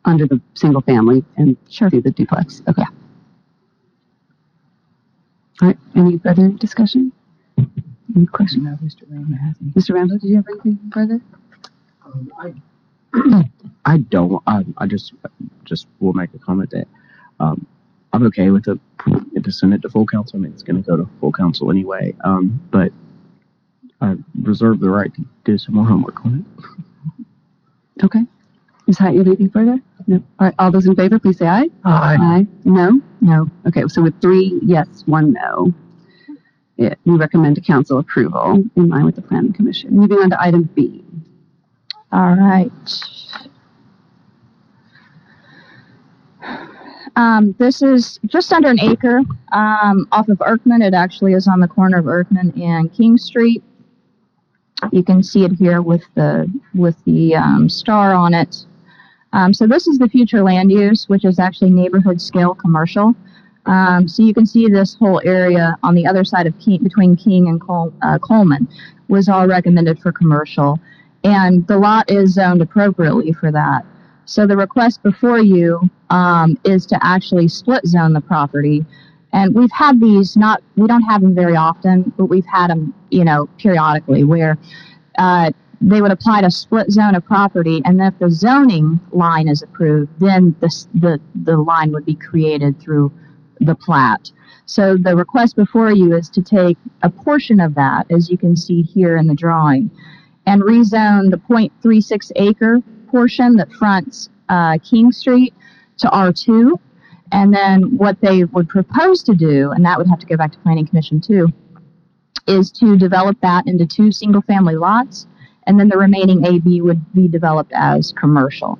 under 0.05 0.25
the 0.27 0.39
single 0.53 0.81
family 0.81 1.25
and 1.37 1.57
Sure. 1.69 1.89
do 1.89 2.01
the 2.01 2.11
duplex. 2.11 2.61
Okay. 2.69 2.83
All 5.61 5.67
right, 5.67 5.77
any 5.95 6.17
further 6.19 6.49
discussion? 6.49 7.11
Any 8.15 8.25
question? 8.27 8.63
No, 8.63 8.71
Mr. 8.83 9.03
Raymond 9.09 9.35
hasn't. 9.35 9.75
Mr. 9.75 9.93
Rambo, 9.93 10.17
did 10.17 10.29
you 10.29 10.35
have 10.37 10.45
anything 10.49 10.79
further? 10.93 11.19
Um, 12.05 12.31
I, 12.39 12.53
I 13.85 13.97
don't. 13.97 14.41
I, 14.45 14.65
I 14.77 14.85
just 14.85 15.13
just 15.63 15.87
will 15.99 16.13
make 16.13 16.33
a 16.33 16.39
comment 16.39 16.71
that 16.71 16.87
um, 17.39 17.65
I'm 18.13 18.23
okay 18.27 18.49
with 18.49 18.67
it 18.67 18.79
to 19.43 19.51
send 19.51 19.73
it 19.73 19.81
to 19.83 19.89
full 19.89 20.05
council. 20.05 20.37
I 20.37 20.41
mean, 20.41 20.51
it's 20.51 20.63
going 20.63 20.81
to 20.81 20.87
go 20.87 20.97
to 20.97 21.09
full 21.19 21.31
council 21.31 21.71
anyway. 21.71 22.15
Um, 22.23 22.59
but 22.71 22.91
I 24.01 24.15
reserve 24.41 24.79
the 24.79 24.89
right 24.89 25.13
to 25.15 25.25
do 25.43 25.57
some 25.57 25.75
more 25.75 25.85
homework 25.85 26.25
on 26.25 26.45
it. 26.45 28.03
Okay. 28.03 28.25
Is 28.87 28.97
that 28.97 29.13
you 29.13 29.21
anything 29.21 29.49
further? 29.51 29.79
No. 30.07 30.15
All 30.39 30.47
right, 30.47 30.55
all 30.57 30.71
those 30.71 30.87
in 30.87 30.95
favor, 30.95 31.19
please 31.19 31.37
say 31.37 31.47
aye. 31.47 31.69
Aye. 31.85 32.17
Aye. 32.19 32.47
No? 32.63 32.99
No. 33.21 33.47
Okay, 33.67 33.83
so 33.87 34.01
with 34.01 34.19
three 34.21 34.59
yes, 34.63 35.03
one 35.05 35.33
no, 35.33 35.71
it, 36.77 36.97
we 37.05 37.15
recommend 37.15 37.55
to 37.55 37.61
council 37.61 37.99
approval 37.99 38.63
in 38.75 38.89
line 38.89 39.05
with 39.05 39.15
the 39.15 39.21
planning 39.21 39.53
commission. 39.53 39.95
Moving 39.95 40.17
on 40.19 40.31
to 40.31 40.41
item 40.41 40.63
B. 40.63 41.03
All 42.11 42.35
right. 42.35 42.71
Um, 47.15 47.53
this 47.59 47.81
is 47.81 48.19
just 48.25 48.51
under 48.53 48.69
an 48.69 48.79
acre, 48.79 49.21
um, 49.51 50.07
off 50.11 50.29
of 50.29 50.37
Erkman. 50.39 50.85
It 50.85 50.93
actually 50.93 51.33
is 51.33 51.47
on 51.47 51.59
the 51.59 51.67
corner 51.67 51.97
of 51.97 52.05
Erkman 52.05 52.57
and 52.59 52.91
King 52.93 53.17
Street. 53.17 53.61
You 54.91 55.03
can 55.03 55.21
see 55.21 55.43
it 55.43 55.51
here 55.51 55.81
with 55.81 56.03
the, 56.15 56.51
with 56.73 56.95
the, 57.05 57.35
um, 57.35 57.67
star 57.67 58.13
on 58.13 58.33
it. 58.33 58.65
Um, 59.33 59.53
so 59.53 59.67
this 59.67 59.85
is 59.85 59.97
the 59.97 60.07
future 60.07 60.41
land 60.41 60.71
use, 60.71 61.09
which 61.09 61.25
is 61.25 61.39
actually 61.39 61.71
neighborhood 61.71 62.21
scale 62.21 62.55
commercial. 62.55 63.13
Um, 63.65 64.07
so 64.07 64.23
you 64.23 64.33
can 64.33 64.45
see 64.45 64.67
this 64.67 64.95
whole 64.95 65.21
area 65.25 65.75
on 65.83 65.93
the 65.93 66.07
other 66.07 66.23
side 66.23 66.47
of 66.47 66.57
King, 66.59 66.81
between 66.81 67.15
King 67.15 67.49
and 67.49 67.61
Col- 67.61 67.93
uh, 68.01 68.17
Coleman 68.19 68.67
was 69.09 69.27
all 69.27 69.45
recommended 69.47 69.99
for 69.99 70.11
commercial 70.11 70.79
and 71.23 71.65
the 71.67 71.77
lot 71.77 72.09
is 72.09 72.33
zoned 72.33 72.61
appropriately 72.61 73.33
for 73.33 73.51
that. 73.51 73.85
So 74.25 74.45
the 74.45 74.57
request 74.57 75.01
before 75.03 75.39
you 75.39 75.89
um, 76.09 76.57
is 76.63 76.85
to 76.87 76.99
actually 77.01 77.47
split 77.47 77.85
zone 77.85 78.13
the 78.13 78.21
property. 78.21 78.85
And 79.33 79.53
we've 79.53 79.71
had 79.71 79.99
these 79.99 80.37
not, 80.37 80.61
we 80.75 80.87
don't 80.87 81.03
have 81.03 81.21
them 81.21 81.35
very 81.35 81.55
often, 81.55 82.13
but 82.17 82.25
we've 82.25 82.45
had 82.45 82.69
them, 82.69 82.93
you 83.09 83.23
know, 83.23 83.47
periodically 83.57 84.23
where 84.23 84.57
uh, 85.17 85.51
they 85.81 86.01
would 86.01 86.11
apply 86.11 86.41
to 86.41 86.51
split 86.51 86.91
zone 86.91 87.15
a 87.15 87.21
property, 87.21 87.81
and 87.85 87.99
then 87.99 88.07
if 88.07 88.19
the 88.19 88.29
zoning 88.29 88.99
line 89.11 89.47
is 89.47 89.61
approved, 89.61 90.11
then 90.19 90.55
the, 90.59 90.85
the, 90.93 91.21
the 91.43 91.57
line 91.57 91.91
would 91.91 92.05
be 92.05 92.15
created 92.15 92.79
through 92.79 93.11
the 93.59 93.75
plat. 93.75 94.31
So 94.65 94.97
the 94.97 95.15
request 95.15 95.55
before 95.55 95.91
you 95.91 96.13
is 96.13 96.29
to 96.29 96.41
take 96.41 96.77
a 97.01 97.09
portion 97.09 97.59
of 97.59 97.75
that, 97.75 98.11
as 98.11 98.29
you 98.29 98.37
can 98.37 98.55
see 98.55 98.81
here 98.81 99.17
in 99.17 99.27
the 99.27 99.35
drawing, 99.35 99.89
and 100.49 100.63
rezone 100.63 101.29
the 101.29 101.37
0.36 101.37 102.31
acre 102.35 102.81
portion 103.07 103.55
that 103.55 103.71
fronts 103.73 104.29
uh, 104.49 104.79
King 104.79 105.11
Street 105.11 105.53
to 105.99 106.07
R2. 106.07 106.71
And 107.31 107.53
then 107.53 107.95
what 107.97 108.19
they 108.19 108.45
would 108.45 108.67
propose 108.67 109.21
to 109.23 109.35
do, 109.35 109.69
and 109.69 109.85
that 109.85 109.99
would 109.99 110.07
have 110.07 110.17
to 110.17 110.25
go 110.25 110.35
back 110.35 110.51
to 110.53 110.57
Planning 110.59 110.87
Commission 110.87 111.21
too, 111.21 111.49
is 112.47 112.71
to 112.71 112.97
develop 112.97 113.39
that 113.41 113.67
into 113.67 113.85
two 113.85 114.11
single-family 114.11 114.75
lots, 114.75 115.27
and 115.67 115.79
then 115.79 115.87
the 115.87 115.97
remaining 115.97 116.43
AB 116.43 116.81
would 116.81 117.13
be 117.13 117.27
developed 117.27 117.71
as 117.75 118.11
commercial. 118.13 118.79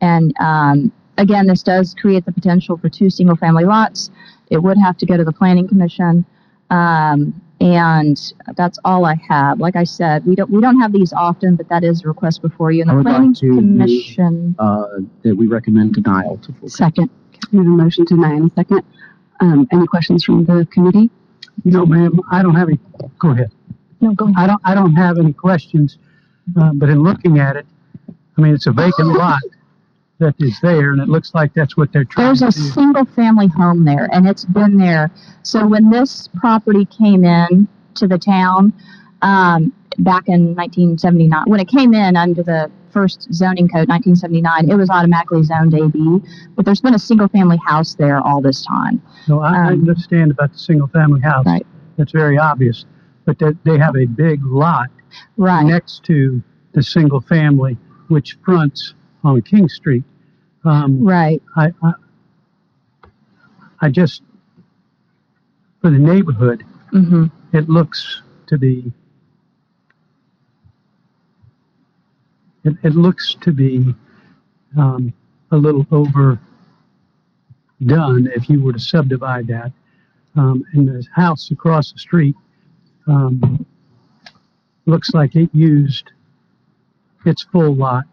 And 0.00 0.32
um, 0.40 0.90
again, 1.18 1.46
this 1.46 1.62
does 1.62 1.94
create 2.00 2.24
the 2.24 2.32
potential 2.32 2.78
for 2.78 2.88
two 2.88 3.10
single-family 3.10 3.66
lots. 3.66 4.10
It 4.48 4.62
would 4.62 4.78
have 4.78 4.96
to 4.96 5.04
go 5.04 5.18
to 5.18 5.24
the 5.24 5.32
Planning 5.32 5.68
Commission. 5.68 6.24
Um, 6.70 7.42
and 7.60 8.18
that's 8.56 8.78
all 8.84 9.04
I 9.04 9.14
have. 9.28 9.60
Like 9.60 9.76
I 9.76 9.84
said, 9.84 10.24
we 10.26 10.34
don't 10.34 10.50
we 10.50 10.60
don't 10.60 10.80
have 10.80 10.92
these 10.92 11.12
often, 11.12 11.56
but 11.56 11.68
that 11.68 11.84
is 11.84 12.02
a 12.04 12.08
request 12.08 12.42
before 12.42 12.70
you. 12.72 12.82
And 12.82 12.90
I 12.90 12.94
the 12.94 12.96
would 12.98 13.04
like 13.06 13.14
Planning 13.16 13.34
to 13.34 13.46
move- 13.46 13.56
Commission. 13.56 14.56
Uh, 14.58 14.86
that 15.22 15.34
we 15.36 15.46
recommend 15.46 15.94
denial 15.94 16.38
to 16.38 16.52
full. 16.54 16.68
Second. 16.68 17.10
We 17.52 17.58
have 17.58 17.66
a 17.66 17.70
motion 17.70 18.06
to 18.06 18.14
deny 18.14 18.34
in 18.34 18.46
a 18.46 18.50
second. 18.54 18.82
Um, 19.40 19.66
any 19.72 19.86
questions 19.86 20.22
from 20.24 20.44
the 20.44 20.66
committee? 20.70 21.10
No, 21.64 21.84
ma'am, 21.84 22.20
I 22.30 22.42
don't 22.42 22.54
have 22.54 22.68
any, 22.68 22.78
go 23.18 23.30
ahead. 23.30 23.50
No, 24.00 24.12
go 24.14 24.26
ahead. 24.26 24.36
I 24.36 24.46
don't, 24.46 24.60
I 24.64 24.74
don't 24.74 24.94
have 24.94 25.18
any 25.18 25.32
questions, 25.32 25.98
uh, 26.60 26.70
but 26.74 26.88
in 26.90 27.02
looking 27.02 27.38
at 27.38 27.56
it, 27.56 27.66
I 28.36 28.40
mean, 28.40 28.54
it's 28.54 28.66
a 28.66 28.72
vacant 28.72 29.08
lot 29.08 29.40
that 30.20 30.34
is 30.38 30.58
there, 30.60 30.92
and 30.92 31.00
it 31.00 31.08
looks 31.08 31.34
like 31.34 31.52
that's 31.54 31.76
what 31.76 31.92
they're 31.92 32.04
trying 32.04 32.26
There's 32.28 32.42
a 32.42 32.46
do. 32.46 32.52
single 32.70 33.04
family 33.04 33.48
home 33.48 33.84
there 33.84 34.08
and 34.12 34.28
it's 34.28 34.44
been 34.44 34.76
there. 34.78 35.10
So 35.42 35.66
when 35.66 35.90
this 35.90 36.28
property 36.36 36.84
came 36.84 37.24
in 37.24 37.66
to 37.94 38.06
the 38.06 38.18
town, 38.18 38.72
um, 39.22 39.72
back 39.98 40.28
in 40.28 40.54
1979, 40.54 41.44
when 41.46 41.58
it 41.60 41.68
came 41.68 41.94
in 41.94 42.16
under 42.16 42.42
the 42.42 42.70
first 42.92 43.32
zoning 43.32 43.66
code, 43.68 43.88
1979, 43.88 44.70
it 44.70 44.74
was 44.76 44.90
automatically 44.90 45.42
zoned 45.42 45.74
AB. 45.74 46.20
But 46.54 46.64
there's 46.64 46.80
been 46.80 46.94
a 46.94 46.98
single 46.98 47.28
family 47.28 47.58
house 47.66 47.94
there 47.94 48.20
all 48.20 48.40
this 48.40 48.64
time. 48.64 49.02
No, 49.28 49.40
I, 49.40 49.68
um, 49.68 49.72
understand 49.88 50.30
about 50.30 50.52
the 50.52 50.58
single-family 50.58 51.20
house. 51.20 51.46
Right. 51.46 51.66
That's 51.96 52.12
very 52.12 52.38
obvious, 52.38 52.84
but 53.26 53.38
that 53.40 53.56
they 53.64 53.78
have 53.78 53.96
a 53.96 54.06
big 54.06 54.44
lot 54.44 54.88
Right. 55.36 55.64
next 55.64 56.04
to 56.04 56.42
the 56.72 56.82
single 56.82 57.20
family, 57.20 57.76
which 58.08 58.38
fronts 58.44 58.94
on 59.24 59.42
King 59.42 59.68
Street. 59.68 60.04
Um, 60.64 61.04
Right. 61.04 61.42
I, 61.56 61.72
I, 61.82 61.92
I 63.80 63.88
just, 63.88 64.22
for 65.80 65.90
the 65.90 65.98
neighborhood, 65.98 66.64
hmm 66.90 67.26
it 67.52 67.68
looks 67.68 68.22
to 68.46 68.56
be, 68.58 68.92
it, 72.64 72.74
it 72.82 72.94
looks 72.94 73.34
to 73.40 73.52
be, 73.52 73.94
um, 74.78 75.12
a 75.50 75.56
little 75.56 75.84
overdone 75.90 76.38
if 77.80 78.48
you 78.48 78.60
were 78.62 78.72
to 78.72 78.78
subdivide 78.78 79.48
that. 79.48 79.72
Um, 80.36 80.62
and 80.74 80.86
the 80.86 81.04
house 81.12 81.50
across 81.50 81.92
the 81.92 81.98
street, 81.98 82.36
um, 83.08 83.66
looks 84.86 85.12
like 85.12 85.34
it 85.34 85.50
used 85.52 86.12
its 87.26 87.42
full 87.42 87.74
lot. 87.74 88.04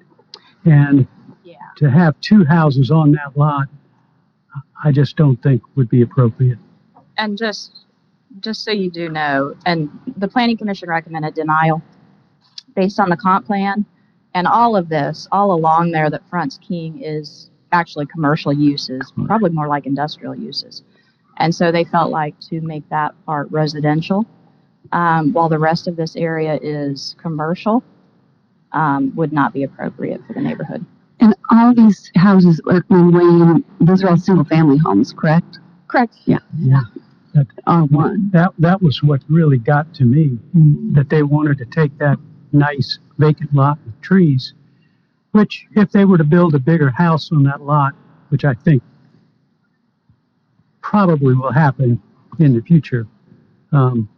And 0.68 1.08
Yeah. 1.44 1.56
to 1.78 1.90
have 1.90 2.20
two 2.20 2.44
houses 2.46 2.92
on 2.92 3.12
that 3.14 3.38
lot, 3.38 3.68
I 4.84 4.92
just 4.92 5.16
don't 5.16 5.42
think 5.42 5.62
would 5.76 5.90
be 5.90 6.02
appropriate. 6.02 6.60
And 7.18 7.38
just, 7.38 7.86
just 8.42 8.64
so 8.64 8.72
you 8.72 8.92
do 8.92 9.10
know, 9.10 9.56
and 9.66 9.90
the 10.18 10.28
planning 10.28 10.58
commission 10.58 10.90
recommended 10.90 11.34
denial 11.36 11.82
based 12.76 13.00
on 13.00 13.10
the 13.10 13.18
comp 13.18 13.46
plan. 13.46 13.86
And 14.34 14.46
all 14.46 14.76
of 14.76 14.90
this, 14.90 15.28
all 15.32 15.52
along 15.52 15.92
there 15.92 16.10
that 16.10 16.22
fronts 16.30 16.60
King 16.60 17.02
is 17.02 17.50
actually 17.72 18.06
commercial 18.06 18.54
uses, 18.54 19.12
probably 19.26 19.50
more 19.50 19.68
like 19.68 19.86
industrial 19.88 20.36
uses. 20.36 20.84
And 21.38 21.54
so 21.56 21.72
they 21.72 21.86
felt 21.86 22.12
like 22.12 22.40
to 22.50 22.62
make 22.62 22.88
that 22.90 23.16
part 23.26 23.50
residential, 23.52 24.26
um, 24.92 25.34
while 25.34 25.50
the 25.50 25.58
rest 25.60 25.88
of 25.88 25.96
this 25.96 26.16
area 26.16 26.60
is 26.62 27.16
commercial, 27.20 27.84
um, 28.74 29.14
would 29.16 29.32
not 29.34 29.54
be 29.54 29.64
appropriate 29.64 30.22
for 30.28 30.34
the 30.34 30.42
neighborhood. 30.42 30.86
And 31.20 31.36
all 31.52 31.74
these 31.74 32.12
houses, 32.16 32.62
Erkman 32.66 33.14
Lane, 33.14 33.64
those 33.82 34.04
are 34.04 34.10
all 34.10 34.18
single-family 34.18 34.78
homes, 34.78 35.14
correct? 35.14 35.60
Correct. 35.88 36.16
Yeah. 36.26 36.40
Yeah. 36.60 36.82
R 37.66 37.84
one. 37.86 38.30
That, 38.34 38.52
that 38.60 38.82
was 38.82 39.02
what 39.04 39.22
really 39.30 39.58
got 39.58 39.94
to 39.96 40.04
me, 40.04 40.38
that 40.94 41.10
they 41.10 41.24
wanted 41.24 41.58
to 41.60 41.66
take 41.66 41.98
that 42.00 42.18
nice 42.52 43.00
vacant 43.18 43.54
lot 43.54 43.78
with 43.86 44.00
trees, 44.02 44.54
Which, 45.32 45.68
if 45.76 45.92
they 45.92 46.06
were 46.06 46.18
to 46.18 46.24
build 46.24 46.56
a 46.56 46.60
bigger 46.60 46.90
house 46.90 47.32
on 47.32 47.44
that 47.44 47.62
lot, 47.62 47.94
which 48.30 48.44
I 48.46 48.54
think 48.54 48.82
probably 50.82 51.36
will 51.36 51.52
happen 51.52 52.02
in 52.40 52.56
the 52.56 52.62
future, 52.62 53.08
um, 53.72 54.10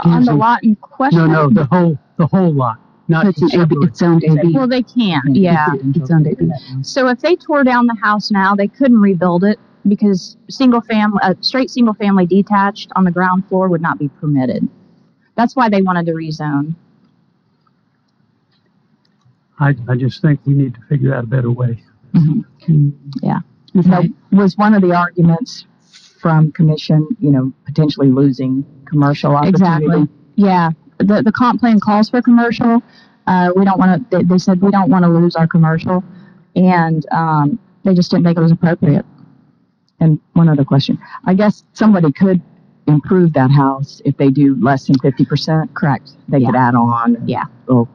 On 0.00 0.12
the 0.12 0.18
using- 0.18 0.38
lot 0.38 0.64
in 0.64 0.76
question? 0.76 1.18
No, 1.18 1.26
no, 1.26 1.50
the 1.50 1.64
whole, 1.66 1.98
the 2.16 2.26
whole 2.26 2.52
lot, 2.52 2.78
not 3.12 3.26
It's 3.26 3.40
an 3.42 3.60
AB, 3.60 3.76
it's 3.82 3.98
zoned 3.98 4.24
AB. 4.24 4.52
Well, 4.52 4.68
they 4.68 4.82
can't, 4.82 5.36
yeah. 5.36 5.68
It's 5.72 6.08
zoned 6.08 6.26
AB. 6.26 6.50
So 6.82 7.08
if 7.08 7.20
they 7.20 7.36
tore 7.36 7.64
down 7.64 7.86
the 7.86 7.96
house 8.02 8.30
now, 8.30 8.54
they 8.54 8.68
couldn't 8.68 9.00
rebuild 9.00 9.44
it 9.44 9.58
because 9.86 10.36
single 10.48 10.80
family, 10.80 11.18
uh, 11.22 11.34
straight 11.40 11.70
single 11.70 11.94
family 11.94 12.26
detached 12.26 12.90
on 12.96 13.04
the 13.04 13.10
ground 13.10 13.46
floor 13.48 13.68
would 13.68 13.82
not 13.82 13.98
be 13.98 14.08
permitted. 14.08 14.68
That's 15.36 15.56
why 15.56 15.68
they 15.68 15.82
wanted 15.82 16.06
to 16.06 16.12
rezone. 16.12 16.74
I, 19.58 19.74
I 19.88 19.96
just 19.96 20.20
think 20.22 20.40
we 20.44 20.54
need 20.54 20.74
to 20.74 20.80
figure 20.88 21.14
out 21.14 21.24
a 21.24 21.26
better 21.26 21.50
way. 21.50 21.82
Now, 23.74 24.02
was 24.30 24.56
one 24.56 24.74
of 24.74 24.82
the 24.82 24.92
arguments 24.94 25.66
from 26.20 26.52
commission, 26.52 27.06
you 27.20 27.30
know, 27.30 27.52
potentially 27.64 28.10
losing 28.10 28.64
commercial 28.86 29.34
opportunity? 29.34 29.84
Exactly. 29.86 30.08
Yeah, 30.34 30.70
the, 31.02 31.22
the 31.22 31.32
comp 31.32 31.60
plan 31.60 31.80
calls 31.80 32.10
for 32.10 32.22
commercial. 32.22 32.82
Uh, 33.26 33.50
we 33.54 33.64
don't 33.64 33.78
want 33.78 34.10
to, 34.10 34.18
they, 34.18 34.24
they 34.24 34.38
said 34.38 34.60
we 34.60 34.70
don't 34.70 34.90
want 34.90 35.04
to 35.04 35.08
lose 35.08 35.36
our 35.36 35.46
commercial. 35.46 36.02
And, 36.56 37.06
um, 37.12 37.58
they 37.84 37.94
just 37.94 38.10
didn't 38.10 38.24
think 38.24 38.38
it 38.38 38.40
was 38.40 38.52
appropriate. 38.52 39.04
And 40.00 40.20
one 40.34 40.48
other 40.48 40.64
question. 40.64 40.98
I 41.26 41.34
guess 41.34 41.64
somebody 41.72 42.12
could 42.12 42.40
improve 42.86 43.32
that 43.34 43.50
house 43.50 44.00
if 44.04 44.16
they 44.16 44.30
do 44.30 44.56
less 44.60 44.86
than 44.86 44.98
fifty 44.98 45.24
percent. 45.24 45.72
Correct. 45.74 46.10
They 46.28 46.44
could 46.44 46.56
add 46.56 46.74
on. 46.74 47.22
Yeah. 47.26 47.44
Or, 47.68 47.88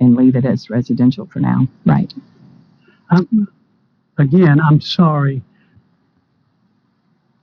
and 0.00 0.16
leave 0.16 0.34
it 0.34 0.44
as 0.44 0.68
residential 0.70 1.26
for 1.26 1.38
now. 1.38 1.68
Right. 1.86 2.12
Um, 3.10 3.48
again, 4.18 4.60
I'm 4.60 4.80
sorry, 4.80 5.42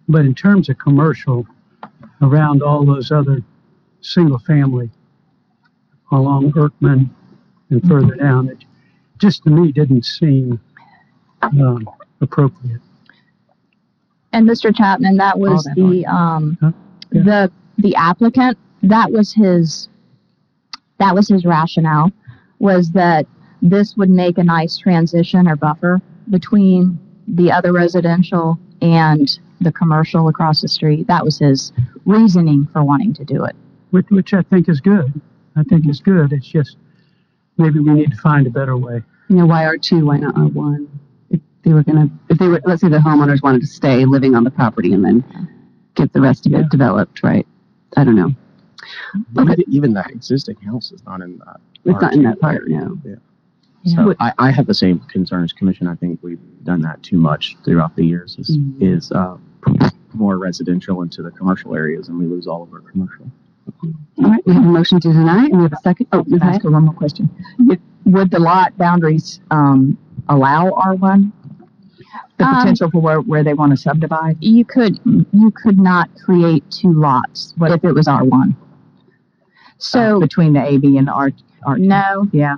but 0.07 0.25
in 0.25 0.35
terms 0.35 0.67
of 0.67 0.77
commercial, 0.77 1.45
around 2.21 2.61
all 2.61 2.85
those 2.85 3.11
other 3.11 3.41
single 4.01 4.39
family 4.39 4.89
along 6.11 6.51
Erkman 6.53 7.09
and 7.69 7.87
further 7.87 8.15
down, 8.15 8.49
it 8.49 8.63
just 9.19 9.43
to 9.43 9.49
me 9.49 9.71
didn't 9.71 10.05
seem 10.05 10.59
um, 11.41 11.87
appropriate. 12.21 12.81
And 14.31 14.47
Mr. 14.47 14.75
Chapman, 14.75 15.17
that 15.17 15.37
was 15.37 15.63
that 15.63 15.75
the, 15.75 16.05
um, 16.05 16.57
Huh? 16.61 16.71
Yeah. 17.11 17.23
the, 17.23 17.51
the 17.79 17.95
applicant, 17.95 18.57
that 18.83 19.11
was 19.11 19.33
his, 19.33 19.89
that 20.99 21.15
was 21.15 21.27
his 21.27 21.45
rationale, 21.45 22.11
was 22.59 22.91
that 22.91 23.25
this 23.61 23.95
would 23.97 24.09
make 24.09 24.37
a 24.37 24.43
nice 24.43 24.77
transition 24.77 25.47
or 25.47 25.55
buffer 25.55 25.99
between 26.29 26.99
the 27.27 27.51
other 27.51 27.73
residential 27.73 28.59
and 28.81 29.39
the 29.61 29.71
commercial 29.71 30.27
across 30.29 30.61
the 30.61 30.67
street. 30.67 31.07
That 31.07 31.25
was 31.25 31.39
his 31.39 31.73
reasoning 32.05 32.67
for 32.71 32.83
wanting 32.83 33.13
to 33.15 33.25
do 33.25 33.43
it. 33.43 33.55
Which, 33.91 34.05
which 34.09 34.33
I 34.33 34.41
think 34.43 34.69
is 34.69 34.81
good. 34.81 35.19
I 35.55 35.63
think 35.63 35.87
is 35.89 35.99
good. 35.99 36.31
It's 36.31 36.47
just 36.47 36.77
maybe 37.57 37.79
we 37.79 37.91
need 37.93 38.11
to 38.11 38.17
find 38.17 38.45
a 38.47 38.49
better 38.49 38.77
way. 38.77 39.01
You 39.29 39.35
know, 39.37 39.45
why 39.45 39.65
R 39.65 39.77
two, 39.77 40.05
why 40.05 40.17
not 40.17 40.37
R 40.37 40.45
one? 40.47 40.87
If 41.29 41.41
they 41.63 41.73
were 41.73 41.83
gonna, 41.83 42.09
if 42.29 42.37
they 42.37 42.47
were, 42.47 42.61
let's 42.65 42.81
say 42.81 42.89
the 42.89 42.97
homeowners 42.97 43.41
wanted 43.43 43.61
to 43.61 43.67
stay 43.67 44.05
living 44.05 44.35
on 44.35 44.43
the 44.43 44.51
property 44.51 44.93
and 44.93 45.03
then 45.03 45.23
get 45.95 46.13
the 46.13 46.21
rest 46.21 46.45
of 46.45 46.51
Yeah. 46.51 46.59
it 46.59 46.69
developed, 46.69 47.23
right? 47.23 47.47
I 47.97 48.03
don't 48.03 48.15
know. 48.15 48.33
Okay. 49.37 49.51
Even, 49.53 49.63
even 49.73 49.93
the 49.93 50.03
existing 50.09 50.55
house 50.57 50.91
is 50.91 51.03
not 51.05 51.21
in 51.21 51.37
that. 51.39 51.59
It's 51.85 52.01
not 52.01 52.13
in 52.13 52.23
that 52.23 52.37
R2 52.37 52.41
part, 52.41 52.55
area. 52.63 52.79
no. 52.79 52.97
Yeah. 53.03 53.15
Yeah. 53.83 53.95
So 53.95 54.15
I, 54.19 54.33
I 54.37 54.51
have 54.51 54.67
the 54.67 54.73
same 54.73 54.99
concerns, 55.11 55.53
Commission. 55.53 55.87
I 55.87 55.95
think 55.95 56.19
we've 56.21 56.39
done 56.63 56.81
that 56.81 57.01
too 57.03 57.17
much 57.17 57.55
throughout 57.65 57.95
the 57.95 58.05
years. 58.05 58.35
Is, 58.37 58.57
Mhm. 58.57 58.81
is 58.81 59.11
uh, 59.11 59.37
more 60.13 60.37
residential 60.37 61.01
into 61.01 61.21
the 61.21 61.31
commercial 61.31 61.75
areas, 61.75 62.07
and 62.09 62.17
we 62.19 62.25
lose 62.25 62.45
all 62.47 62.63
of 62.63 62.73
our 62.73 62.79
commercial. 62.81 63.29
All 64.23 64.29
right, 64.29 64.41
we 64.45 64.53
have 64.53 64.63
a 64.63 64.67
motion 64.67 64.99
to 64.99 65.11
deny 65.11 65.45
and 65.45 65.57
we 65.57 65.63
have 65.63 65.73
a 65.73 65.77
second. 65.83 66.07
Oh, 66.11 66.23
Ms. 66.27 66.39
Can 66.39 66.49
I 66.49 66.51
ask 66.53 66.63
her 66.63 66.71
one 66.71 66.85
more 66.85 66.93
question? 66.93 67.29
If- 67.59 67.79
Would 68.05 68.31
the 68.31 68.39
lot 68.39 68.75
boundaries, 68.77 69.39
um, 69.51 69.97
allow 70.29 70.71
R 70.71 70.95
one? 70.95 71.31
The 72.37 72.45
Um, 72.45 72.55
potential 72.55 72.89
for 72.89 73.01
where, 73.01 73.19
where 73.21 73.43
they 73.43 73.53
want 73.53 73.71
to 73.71 73.77
subdivide? 73.77 74.37
You 74.39 74.65
could, 74.65 74.99
you 75.31 75.51
could 75.51 75.77
not 75.77 76.09
create 76.25 76.63
two 76.71 76.93
lots 76.93 77.53
What 77.57 77.71
if 77.71 77.83
it 77.83 77.91
was 77.93 78.07
R 78.07 78.23
one? 78.23 78.55
So, 79.77 80.19
Between 80.19 80.53
the 80.53 80.61
AB 80.65 80.97
and 80.97 81.09
R, 81.09 81.31
R 81.65 81.75
two? 81.77 81.81
no, 81.83 82.27
Yeah, 82.31 82.55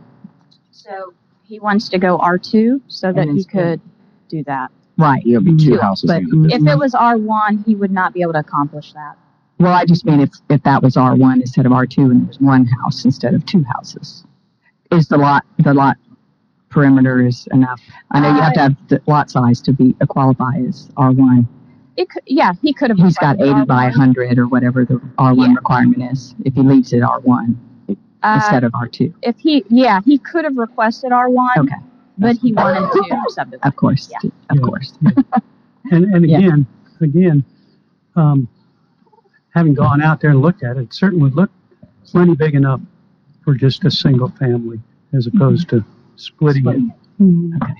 so 0.71 1.13
he 1.43 1.59
wants 1.59 1.89
to 1.89 1.97
go 1.99 2.17
R2 2.17 2.81
so 2.87 3.11
that 3.11 3.21
And 3.21 3.31
he 3.31 3.37
instead- 3.37 3.51
could 3.51 3.81
do 4.29 4.43
that. 4.45 4.71
right. 4.97 5.21
It'll 5.25 5.43
be 5.43 5.55
two 5.55 5.71
Yeah, 5.73 5.81
houses. 5.81 6.07
but- 6.09 6.21
in 6.21 6.43
the 6.43 6.55
If 6.55 6.65
it 6.65 6.77
was 6.77 6.93
R1, 6.95 7.63
he 7.65 7.75
would 7.75 7.91
not 7.91 8.13
be 8.13 8.21
able 8.21 8.33
to 8.33 8.39
accomplish 8.39 8.93
that. 8.93 9.17
Well, 9.61 9.73
I 9.73 9.85
just 9.85 10.05
mean 10.05 10.21
if, 10.21 10.31
if 10.49 10.63
that 10.63 10.81
was 10.81 10.97
R 10.97 11.15
one 11.15 11.39
instead 11.39 11.67
of 11.67 11.71
R 11.71 11.85
two 11.85 12.09
and 12.09 12.21
there 12.21 12.27
was 12.27 12.39
one 12.39 12.65
house 12.65 13.05
instead 13.05 13.35
of 13.35 13.45
two 13.45 13.63
houses. 13.63 14.25
Is 14.91 15.07
the 15.07 15.17
lot, 15.19 15.45
the 15.59 15.71
lot 15.73 15.97
perimeter 16.69 17.21
is 17.25 17.47
enough? 17.51 17.79
I 18.09 18.19
know 18.21 18.35
you 18.35 18.41
have 18.41 18.53
to 18.53 18.59
have 18.59 18.75
the 18.87 18.99
lot 19.05 19.29
size 19.29 19.61
to 19.61 19.71
be, 19.71 19.95
uh, 20.01 20.07
qualify 20.07 20.57
as 20.67 20.89
R 20.97 21.11
one. 21.11 21.47
It 21.95 22.09
could, 22.09 22.23
yeah, 22.25 22.53
he 22.59 22.73
could 22.73 22.89
have. 22.89 22.97
He's 22.97 23.17
got 23.19 23.33
requested 23.37 23.55
eighty 23.57 23.65
by 23.67 23.89
R1. 23.91 23.93
hundred 23.93 24.39
or 24.39 24.47
whatever 24.47 24.83
the 24.83 24.99
R 25.19 25.35
one 25.35 25.51
Yeah. 25.51 25.55
requirement 25.57 26.11
is, 26.11 26.33
if 26.43 26.55
he 26.55 26.61
leaves 26.61 26.91
it 26.93 27.01
R 27.03 27.19
one 27.19 27.59
Uh, 28.23 28.31
instead 28.35 28.63
of 28.63 28.73
R 28.73 28.87
two. 28.87 29.13
if 29.21 29.37
he, 29.37 29.63
yeah, 29.69 29.99
he 30.05 30.17
could 30.17 30.43
have 30.43 30.57
requested 30.57 31.11
R1, 31.11 31.57
Okay, 31.59 31.75
but 32.17 32.35
he 32.37 32.51
wanted 32.53 32.79
to 32.91 33.25
subdivide. 33.29 33.67
of 33.67 33.75
course, 33.75 34.09
Yeah. 34.11 34.29
of 34.49 34.57
Yeah. 34.57 34.61
course. 34.63 34.93
And, 35.91 36.05
and 36.15 36.25
Yeah. 36.27 36.37
again, 36.37 36.65
again, 37.01 37.45
um, 38.15 38.47
having 39.53 39.73
gone 39.73 40.01
out 40.01 40.21
there 40.21 40.31
and 40.31 40.41
looked 40.41 40.63
at 40.63 40.77
it, 40.77 40.83
it 40.83 40.93
certainly 40.93 41.29
looked 41.31 41.53
plenty 42.05 42.35
big 42.35 42.55
enough 42.55 42.81
for 43.43 43.53
just 43.53 43.83
a 43.85 43.91
single 43.91 44.29
family 44.29 44.79
as 45.13 45.27
opposed 45.27 45.69
to 45.69 45.83
splitting 46.15 46.67
it. 46.67 46.75
Okay. 47.63 47.73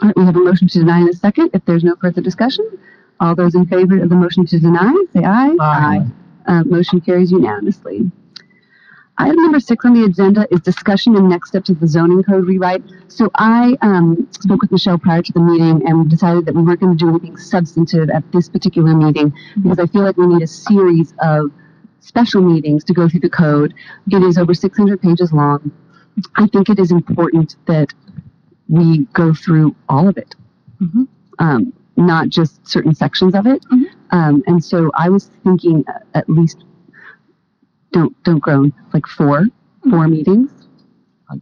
All 0.00 0.08
right, 0.08 0.16
we 0.16 0.24
have 0.24 0.36
a 0.36 0.40
motion 0.40 0.68
to 0.68 0.78
deny 0.78 1.00
in 1.00 1.08
a 1.08 1.12
second. 1.12 1.50
If 1.52 1.64
there's 1.64 1.84
no 1.84 1.96
further 1.96 2.20
discussion, 2.20 2.66
all 3.20 3.34
those 3.34 3.54
in 3.54 3.66
favor 3.66 4.02
of 4.02 4.08
the 4.08 4.16
motion 4.16 4.46
to 4.46 4.58
deny, 4.58 4.92
say 5.12 5.22
aye. 5.24 5.56
Aye. 5.60 6.06
Uh, 6.46 6.64
motion 6.64 7.00
carries 7.00 7.30
unanimously. 7.30 8.10
Item 9.18 9.36
number 9.42 9.60
six 9.60 9.84
on 9.84 9.92
the 9.92 10.04
agenda 10.04 10.48
is 10.50 10.60
discussion 10.60 11.16
and 11.16 11.28
next 11.28 11.48
steps 11.48 11.68
of 11.68 11.78
the 11.80 11.86
zoning 11.86 12.22
code 12.22 12.46
rewrite. 12.46 12.82
So 13.08 13.30
I 13.36 13.76
um, 13.82 14.26
spoke 14.32 14.62
with 14.62 14.72
Michelle 14.72 14.98
prior 14.98 15.22
to 15.22 15.32
the 15.32 15.40
meeting 15.40 15.86
and 15.86 16.08
decided 16.08 16.46
that 16.46 16.54
we 16.54 16.62
weren't 16.62 16.80
going 16.80 16.96
to 16.96 17.04
do 17.04 17.10
anything 17.10 17.36
substantive 17.36 18.08
at 18.10 18.30
this 18.32 18.48
particular 18.48 18.94
meeting 18.96 19.32
because 19.62 19.78
I 19.78 19.86
feel 19.86 20.02
like 20.02 20.16
we 20.16 20.26
need 20.26 20.42
a 20.42 20.46
series 20.46 21.14
of 21.20 21.52
special 22.00 22.42
meetings 22.42 22.84
to 22.84 22.94
go 22.94 23.08
through 23.08 23.20
the 23.20 23.30
code. 23.30 23.74
It 24.10 24.22
is 24.22 24.38
over 24.38 24.54
600 24.54 25.00
pages 25.00 25.32
long. 25.32 25.70
I 26.36 26.46
think 26.46 26.68
it 26.70 26.78
is 26.78 26.90
important 26.90 27.56
that 27.66 27.88
we 28.68 29.06
go 29.12 29.34
through 29.34 29.76
all 29.88 30.08
of 30.08 30.16
it, 30.16 30.34
Mhm. 30.80 31.06
um, 31.38 31.72
not 31.96 32.28
just 32.30 32.66
certain 32.66 32.94
sections 32.94 33.34
of 33.34 33.46
it. 33.46 33.64
Mhm. 33.70 33.84
Um, 34.10 34.42
and 34.46 34.64
so 34.64 34.90
I 34.94 35.10
was 35.10 35.30
thinking 35.44 35.84
uh, 35.86 35.98
at 36.14 36.28
least 36.28 36.64
don't 37.92 38.20
don't 38.24 38.38
groan 38.40 38.72
like 38.92 39.06
four 39.06 39.46
four 39.90 40.08
meetings 40.08 40.50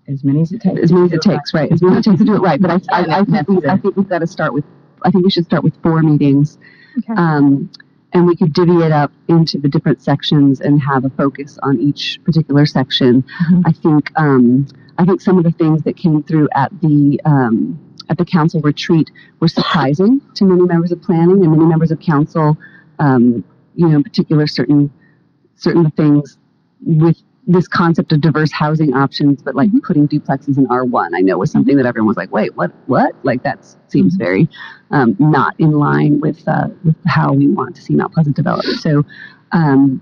As 0.08 0.24
many 0.24 0.42
as 0.42 0.52
it 0.52 0.60
takes. 0.62 0.80
as 0.80 0.92
many 0.92 1.06
as 1.06 1.12
it 1.12 1.22
takes 1.22 1.52
right 1.54 1.70
as 1.72 1.82
many 1.82 1.96
as 1.96 2.06
it 2.06 2.10
takes 2.10 2.20
to 2.20 2.24
do 2.26 2.34
it 2.36 2.40
right 2.40 2.60
but 2.60 2.70
I 2.70 2.80
I, 2.92 3.20
I, 3.20 3.24
think, 3.24 3.48
we, 3.48 3.68
I 3.68 3.76
think 3.76 3.96
we've 3.96 4.08
got 4.08 4.20
to 4.20 4.26
start 4.26 4.52
with 4.54 4.64
I 5.04 5.10
think 5.10 5.24
we 5.24 5.30
should 5.30 5.44
start 5.44 5.62
with 5.64 5.74
four 5.82 6.02
meetings 6.02 6.58
Okay. 6.98 7.12
um, 7.16 7.70
and 8.12 8.26
we 8.26 8.34
could 8.34 8.52
divvy 8.52 8.78
it 8.82 8.90
up 8.90 9.12
into 9.28 9.58
the 9.58 9.68
different 9.68 10.02
sections 10.02 10.60
and 10.60 10.82
have 10.82 11.04
a 11.04 11.10
focus 11.10 11.56
on 11.62 11.78
each 11.80 12.18
particular 12.24 12.66
section. 12.66 13.22
Mhm. 13.48 13.62
I 13.64 13.70
think 13.70 14.10
um, 14.16 14.66
I 14.98 15.04
think 15.04 15.20
some 15.20 15.38
of 15.38 15.44
the 15.44 15.52
things 15.52 15.84
that 15.84 15.96
came 15.96 16.24
through 16.24 16.48
at 16.56 16.72
the 16.80 17.20
um, 17.24 17.78
at 18.08 18.18
the 18.18 18.24
council 18.24 18.60
retreat 18.62 19.08
were 19.38 19.46
surprising 19.46 20.20
to 20.34 20.44
many 20.44 20.62
members 20.62 20.90
of 20.90 21.00
planning 21.00 21.44
and 21.44 21.52
many 21.52 21.64
members 21.64 21.92
of 21.92 22.00
council. 22.00 22.58
Um, 22.98 23.44
you 23.76 23.88
know, 23.88 23.94
in 23.98 24.02
particular, 24.02 24.48
certain 24.48 24.90
certain 25.60 25.90
things 25.92 26.38
with 26.84 27.16
this 27.46 27.66
concept 27.66 28.12
of 28.12 28.20
diverse 28.20 28.52
housing 28.52 28.94
options, 28.94 29.42
but 29.42 29.54
like 29.54 29.70
putting 29.82 30.06
duplexes 30.06 30.56
in 30.56 30.66
R1, 30.68 31.10
I 31.14 31.20
know 31.20 31.38
was 31.38 31.50
something 31.50 31.76
that 31.76 31.86
everyone 31.86 32.08
was 32.08 32.16
like, 32.16 32.30
wait, 32.32 32.54
what, 32.56 32.70
what? 32.86 33.14
Like 33.24 33.42
that 33.42 33.66
seems 33.88 34.14
very 34.14 34.48
um, 34.90 35.16
not 35.18 35.54
in 35.58 35.72
line 35.72 36.20
with, 36.20 36.46
uh, 36.46 36.68
with 36.84 36.96
how 37.06 37.32
we 37.32 37.48
want 37.48 37.74
to 37.76 37.82
see 37.82 37.94
Mount 37.94 38.12
Pleasant 38.14 38.36
develop. 38.36 38.64
So, 38.80 39.04
um, 39.52 40.00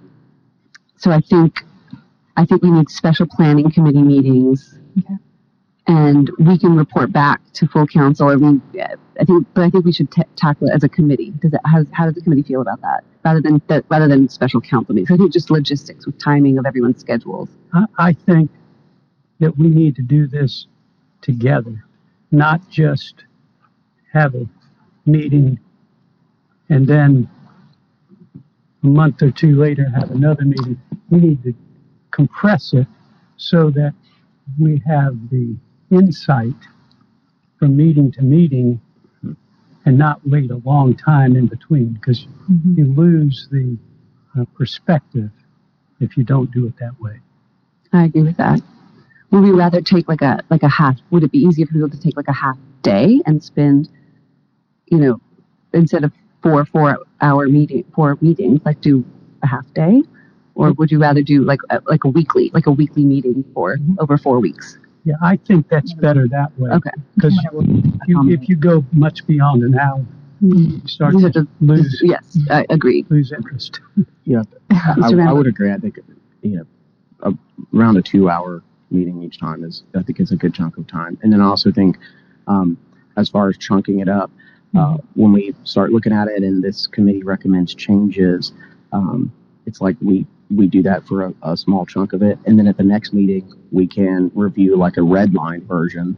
so 0.96 1.10
I 1.10 1.20
think, 1.20 1.64
I 2.36 2.44
think 2.44 2.62
we 2.62 2.70
need 2.70 2.90
special 2.90 3.26
planning 3.26 3.70
committee 3.70 4.02
meetings. 4.02 4.78
Okay. 4.98 5.14
And 5.88 6.30
we 6.38 6.58
can 6.58 6.76
report 6.76 7.12
back 7.12 7.40
to 7.54 7.66
full 7.66 7.86
council, 7.86 8.30
or 8.30 8.38
we, 8.38 8.60
I 8.78 9.24
think, 9.24 9.46
but 9.54 9.64
I 9.64 9.70
think 9.70 9.86
we 9.86 9.92
should 9.92 10.10
ta 10.12 10.22
tackle 10.36 10.68
it 10.68 10.74
as 10.74 10.84
a 10.84 10.88
committee. 10.88 11.32
Does 11.38 11.54
how, 11.64 11.84
how 11.92 12.04
does 12.04 12.14
the 12.14 12.20
committee 12.20 12.42
feel 12.42 12.60
about 12.60 12.82
that? 12.82 13.04
Rather 13.24 13.40
than, 13.40 13.62
that, 13.68 13.86
rather 13.88 14.06
than 14.06 14.28
special 14.28 14.60
council 14.60 14.94
meetings? 14.94 15.10
I 15.10 15.16
think 15.16 15.32
just 15.32 15.50
logistics 15.50 16.04
with 16.04 16.18
timing 16.18 16.58
of 16.58 16.66
everyone's 16.66 17.00
schedules. 17.00 17.48
I, 17.72 17.86
I 17.98 18.12
think 18.12 18.50
that 19.40 19.56
we 19.56 19.68
need 19.68 19.96
to 19.96 20.02
do 20.02 20.26
this 20.26 20.66
together, 21.22 21.84
not 22.30 22.68
just 22.68 23.24
have 24.12 24.34
a 24.34 24.46
meeting 25.06 25.58
and 26.68 26.86
then 26.86 27.28
a 28.82 28.86
month 28.86 29.22
or 29.22 29.30
two 29.30 29.56
later 29.56 29.86
have 29.98 30.10
another 30.10 30.44
meeting. 30.44 30.80
We 31.08 31.20
need 31.20 31.42
to 31.44 31.54
compress 32.10 32.74
it 32.74 32.86
so 33.38 33.70
that 33.70 33.94
we 34.60 34.82
have 34.86 35.16
the 35.30 35.56
insight 35.90 36.54
from 37.58 37.76
meeting 37.76 38.12
to 38.12 38.22
meeting 38.22 38.80
and 39.84 39.98
not 39.98 40.20
wait 40.26 40.50
a 40.50 40.56
long 40.56 40.94
time 40.94 41.34
in 41.36 41.46
between 41.46 41.94
because 41.94 42.26
mm-hmm. 42.50 42.74
you 42.76 42.84
lose 42.94 43.48
the 43.50 43.76
uh, 44.38 44.44
perspective 44.54 45.30
if 46.00 46.16
you 46.16 46.24
don't 46.24 46.50
do 46.52 46.66
it 46.66 46.74
that 46.78 47.00
way. 47.00 47.20
I 47.92 48.04
agree 48.04 48.22
with 48.22 48.36
that. 48.36 48.60
Would 49.30 49.42
we 49.42 49.50
rather 49.50 49.80
take 49.80 50.08
like 50.08 50.22
a 50.22 50.42
like 50.50 50.62
a 50.62 50.68
half? 50.68 50.98
Would 51.10 51.24
it 51.24 51.32
be 51.32 51.38
easier 51.38 51.66
for 51.66 51.72
people 51.72 51.90
to 51.90 52.00
take 52.00 52.16
like 52.16 52.28
a 52.28 52.32
half 52.34 52.56
day 52.82 53.20
and 53.26 53.42
spend, 53.42 53.88
you 54.86 54.98
know, 54.98 55.20
instead 55.72 56.04
of 56.04 56.12
four 56.42 56.64
four 56.66 56.98
hour 57.20 57.48
meeting 57.48 57.84
four 57.94 58.16
meetings, 58.20 58.60
like 58.64 58.80
do 58.80 59.04
a 59.42 59.46
half 59.46 59.64
day, 59.74 60.02
or 60.54 60.72
would 60.72 60.90
you 60.90 60.98
rather 60.98 61.22
do 61.22 61.44
like 61.44 61.60
a, 61.70 61.80
like 61.86 62.04
a 62.04 62.08
weekly 62.08 62.50
like 62.54 62.66
a 62.66 62.72
weekly 62.72 63.04
meeting 63.04 63.44
for 63.54 63.76
mm-hmm. 63.76 63.94
over 64.00 64.16
four 64.16 64.38
weeks? 64.40 64.78
Yeah, 65.08 65.14
I 65.22 65.36
think 65.36 65.68
that's 65.70 65.94
better 65.94 66.28
that 66.28 66.52
way. 66.58 66.70
Okay. 66.70 66.90
Because 67.14 67.32
if 67.42 67.52
you, 68.08 68.30
if 68.30 68.46
you 68.48 68.56
go 68.56 68.84
much 68.92 69.26
beyond 69.26 69.62
an 69.62 69.78
hour, 69.78 70.04
you 70.40 70.82
start 70.86 71.14
These 71.14 71.24
are 71.24 71.30
to 71.30 71.42
the- 71.44 71.48
lose, 71.60 72.00
Yes, 72.04 72.38
I 72.50 72.66
agree. 72.68 73.06
lose 73.08 73.32
interest. 73.32 73.80
Yeah, 74.24 74.42
I, 74.70 74.74
Mr. 74.74 75.04
I 75.04 75.12
Randall? 75.14 75.36
would 75.38 75.46
agree. 75.46 75.72
I 75.72 75.78
think, 75.78 75.98
you 76.42 76.58
know, 76.58 76.64
a, 77.22 77.32
around 77.74 77.96
a 77.96 78.02
two-hour 78.02 78.62
meeting 78.90 79.22
each 79.22 79.40
time 79.40 79.64
is, 79.64 79.84
I 79.96 80.02
think 80.02 80.20
is 80.20 80.30
a 80.32 80.36
good 80.36 80.52
chunk 80.52 80.76
of 80.76 80.86
time. 80.86 81.16
And 81.22 81.32
then 81.32 81.40
I 81.40 81.46
also 81.46 81.72
think, 81.72 81.96
um, 82.46 82.76
as 83.16 83.30
far 83.30 83.48
as 83.48 83.56
chunking 83.56 84.00
it 84.00 84.08
up, 84.10 84.30
uh, 84.78 84.98
when 85.14 85.32
we 85.32 85.54
start 85.64 85.92
looking 85.92 86.12
at 86.12 86.28
it 86.28 86.42
and 86.42 86.62
this 86.62 86.86
committee 86.86 87.22
recommends 87.22 87.74
changes, 87.74 88.52
um, 88.92 89.32
it's 89.68 89.80
like 89.80 89.96
we, 90.00 90.26
we 90.50 90.66
do 90.66 90.82
that 90.82 91.06
for 91.06 91.24
a, 91.26 91.34
a 91.42 91.56
small 91.56 91.84
chunk 91.84 92.14
of 92.14 92.22
it. 92.22 92.38
And 92.46 92.58
then 92.58 92.66
at 92.66 92.78
the 92.78 92.82
next 92.82 93.12
meeting, 93.12 93.52
we 93.70 93.86
can 93.86 94.32
review 94.34 94.76
like 94.76 94.96
a 94.96 95.02
red 95.02 95.34
line 95.34 95.64
version, 95.66 96.16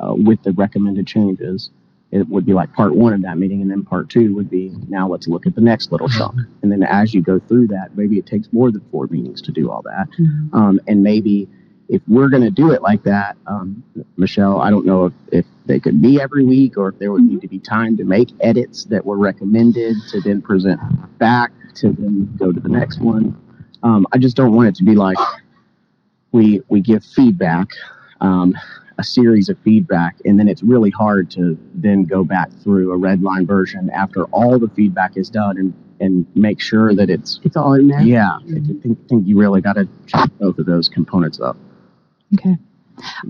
uh, 0.00 0.14
with 0.14 0.42
the 0.44 0.52
recommended 0.52 1.06
changes. 1.06 1.70
It 2.12 2.28
would 2.28 2.46
be 2.46 2.52
like 2.52 2.72
part 2.74 2.94
one 2.94 3.12
of 3.14 3.22
that 3.22 3.38
meeting, 3.38 3.62
and 3.62 3.70
then 3.70 3.82
part 3.84 4.08
two 4.08 4.34
would 4.34 4.50
be, 4.50 4.70
now 4.88 5.08
let's 5.08 5.26
look 5.26 5.46
at 5.46 5.54
the 5.54 5.62
next 5.62 5.90
little 5.90 6.08
chunk. 6.08 6.36
And 6.62 6.70
then 6.70 6.82
as 6.82 7.14
you 7.14 7.22
go 7.22 7.40
through 7.40 7.68
that, 7.68 7.96
maybe 7.96 8.18
it 8.18 8.26
takes 8.26 8.52
more 8.52 8.70
than 8.70 8.82
four 8.90 9.06
meetings 9.06 9.42
to 9.42 9.52
do 9.52 9.70
all 9.70 9.82
that. 9.82 10.08
Mhm. 10.18 10.54
Um, 10.54 10.80
and 10.86 11.02
maybe 11.02 11.48
if 11.88 12.02
we're 12.06 12.28
going 12.28 12.42
to 12.42 12.50
do 12.50 12.70
it 12.70 12.82
like 12.82 13.02
that, 13.04 13.36
um, 13.46 13.82
Michelle, 14.16 14.60
I 14.60 14.70
don't 14.70 14.86
know 14.86 15.06
if, 15.06 15.12
if 15.32 15.46
they 15.66 15.80
could 15.80 16.00
be 16.00 16.20
every 16.20 16.44
week 16.44 16.76
or 16.76 16.90
if 16.90 16.98
there 16.98 17.12
would 17.12 17.24
need 17.24 17.40
to 17.40 17.48
be 17.48 17.58
time 17.58 17.96
to 17.96 18.04
make 18.04 18.28
edits 18.40 18.84
that 18.86 19.04
were 19.04 19.18
recommended 19.18 19.96
to 20.10 20.20
then 20.20 20.42
present 20.42 20.80
back 21.18 21.50
to 21.76 21.92
then 21.92 22.34
go 22.36 22.52
to 22.52 22.60
the 22.60 22.68
next 22.68 23.00
one. 23.00 23.36
Um, 23.82 24.06
I 24.12 24.18
just 24.18 24.36
don't 24.36 24.54
want 24.54 24.68
it 24.68 24.74
to 24.76 24.84
be 24.84 24.94
like 24.94 25.16
we 26.32 26.60
we 26.68 26.80
give 26.80 27.04
feedback, 27.04 27.68
um, 28.20 28.54
a 28.98 29.04
series 29.04 29.48
of 29.48 29.58
feedback, 29.64 30.16
and 30.24 30.38
then 30.38 30.48
it's 30.48 30.62
really 30.62 30.90
hard 30.90 31.30
to 31.32 31.58
then 31.74 32.04
go 32.04 32.24
back 32.24 32.50
through 32.62 32.92
a 32.92 32.96
red 32.96 33.22
line 33.22 33.46
version 33.46 33.90
after 33.90 34.24
all 34.26 34.58
the 34.58 34.68
feedback 34.68 35.16
is 35.16 35.28
done 35.30 35.56
and 35.58 35.74
and 36.00 36.26
make 36.34 36.60
sure 36.60 36.94
that 36.94 37.08
it's 37.08 37.38
It's 37.44 37.56
all 37.56 37.74
in 37.74 37.86
there. 37.88 38.00
yeah, 38.00 38.36
I 38.36 38.60
think, 38.82 39.08
think 39.08 39.26
you 39.26 39.38
really 39.38 39.60
got 39.60 39.74
to 39.74 39.88
check 40.06 40.30
both 40.40 40.58
of 40.58 40.66
those 40.66 40.88
components 40.88 41.38
up. 41.40 41.56
Okay. 42.34 42.56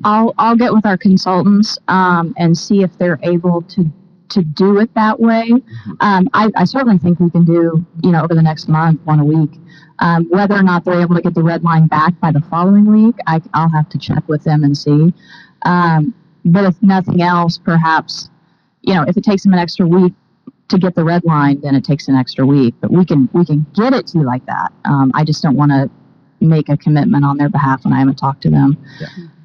I'll, 0.05 0.33
I'll 0.39 0.57
get 0.57 0.73
with 0.73 0.87
our 0.87 0.97
consultants, 0.97 1.79
um, 1.89 2.35
and 2.39 2.57
see 2.57 2.83
if 2.83 2.97
they're 2.99 3.19
able 3.23 3.61
to, 3.63 3.91
to 4.33 4.43
do 4.43 4.79
it 4.79 4.93
that 4.95 5.19
way. 5.21 5.53
Um, 6.01 6.29
I, 6.33 6.51
I 6.57 6.65
certainly 6.65 6.99
think 6.99 7.21
we 7.21 7.31
can 7.31 7.45
do, 7.45 7.85
you 8.03 8.11
know, 8.11 8.23
over 8.23 8.35
the 8.35 8.43
next 8.43 8.69
month, 8.69 9.01
one 9.05 9.21
a 9.21 9.25
week. 9.25 9.51
Um, 9.99 10.29
whether 10.31 10.55
or 10.55 10.63
not 10.63 10.85
they're 10.85 11.01
able 11.01 11.15
to 11.15 11.23
get 11.23 11.35
the 11.35 11.43
red 11.43 11.63
line 11.63 11.87
back 11.87 12.19
by 12.21 12.33
the 12.33 12.41
following 12.51 12.87
week, 12.87 13.17
I, 13.27 13.41
I'll 13.55 13.71
have 13.71 13.89
to 13.91 13.99
check 13.99 14.29
with 14.29 14.43
them 14.45 14.65
and 14.65 14.77
see. 14.77 15.15
Um, 15.65 16.15
but 16.45 16.65
if 16.65 16.83
nothing 16.83 17.23
else, 17.23 17.59
perhaps, 17.59 18.31
you 18.83 18.95
know, 18.95 19.05
if 19.07 19.17
it 19.17 19.23
takes 19.23 19.45
them 19.45 19.53
an 19.53 19.61
extra 19.61 19.87
week 19.87 20.13
to 20.69 20.79
get 20.79 20.95
the 20.95 21.05
red 21.05 21.25
line, 21.25 21.61
then 21.61 21.75
it 21.75 21.85
takes 21.85 22.09
an 22.09 22.17
extra 22.17 22.45
week. 22.45 22.75
But 22.81 22.91
we 22.91 23.05
can, 23.05 23.29
we 23.33 23.45
can 23.45 23.65
get 23.75 23.93
it 23.93 24.09
to 24.09 24.19
you 24.19 24.25
like 24.25 24.45
that. 24.47 24.73
Um, 24.85 25.13
I 25.15 25.25
just 25.25 25.43
don't 25.43 25.57
want 25.57 25.71
to 25.71 25.91
make 26.41 26.69
a 26.69 26.77
commitment 26.77 27.25
on 27.25 27.37
their 27.37 27.49
behalf 27.49 27.85
when 27.85 27.93
I 27.93 27.99
haven't 28.01 28.17
talked 28.17 28.43
to 28.43 28.51
them. 28.51 28.77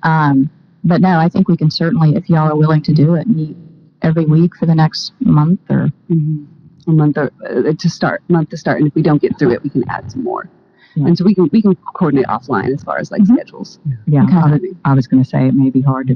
Um, 0.04 0.50
but 0.84 1.02
no, 1.02 1.20
I 1.20 1.30
think 1.30 1.48
we 1.48 1.58
can 1.58 1.70
certainly, 1.70 2.16
if 2.16 2.30
y'all 2.30 2.50
are 2.50 2.56
willing 2.56 2.82
to 2.84 2.94
do 2.94 3.16
it, 3.16 3.28
meet 3.28 3.56
every 4.02 4.26
week 4.26 4.56
for 4.56 4.66
the 4.66 4.76
next 4.76 5.14
month 5.20 5.60
or, 5.70 5.90
Mhm. 6.10 6.46
A 6.88 6.92
month 6.92 7.18
or, 7.18 7.30
uh, 7.50 7.74
to 7.78 7.90
start, 7.90 8.22
month 8.30 8.50
to 8.50 8.58
start, 8.58 8.78
and 8.80 8.88
if 8.88 8.96
we 8.96 9.02
don't 9.02 9.22
get 9.22 9.38
through 9.38 9.52
it, 9.52 9.62
we 9.62 9.70
can 9.70 9.84
add 9.90 10.10
some 10.10 10.24
more. 10.24 10.48
Yeah. 10.96 11.08
And 11.08 11.18
so 11.18 11.26
we 11.26 11.36
can, 11.36 11.50
we 11.52 11.62
can 11.62 11.76
coordinate 11.96 12.28
offline 12.28 12.74
as 12.74 12.82
far 12.82 12.98
as 12.98 13.12
like 13.12 13.22
Mhm. 13.24 13.34
schedules. 13.34 13.80
Yeah, 14.08 14.24
Okay. 14.24 14.36
I 14.36 14.52
was, 14.52 14.62
I 14.86 14.94
was 14.94 15.06
going 15.08 15.22
to 15.22 15.28
say 15.30 15.48
it 15.48 15.54
may 15.54 15.70
be 15.70 15.82
hard 15.82 16.08
to 16.08 16.16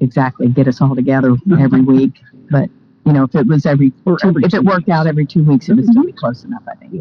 exactly 0.00 0.48
get 0.48 0.66
us 0.68 0.80
all 0.80 0.94
together 0.94 1.36
every 1.58 1.82
week, 1.82 2.22
but 2.50 2.70
you 3.04 3.12
know, 3.12 3.22
if 3.24 3.34
it 3.34 3.46
was 3.46 3.66
every, 3.66 3.92
Or 4.04 4.16
every 4.24 4.44
if 4.44 4.50
two 4.50 4.56
it 4.56 4.64
worked 4.64 4.88
out 4.88 5.06
every 5.06 5.26
two 5.26 5.44
weeks, 5.44 5.68
it 5.68 5.74
would 5.74 5.86
still 5.86 6.04
be 6.04 6.12
close 6.12 6.42
enough. 6.44 6.62
I 6.68 6.74
think. 6.76 6.92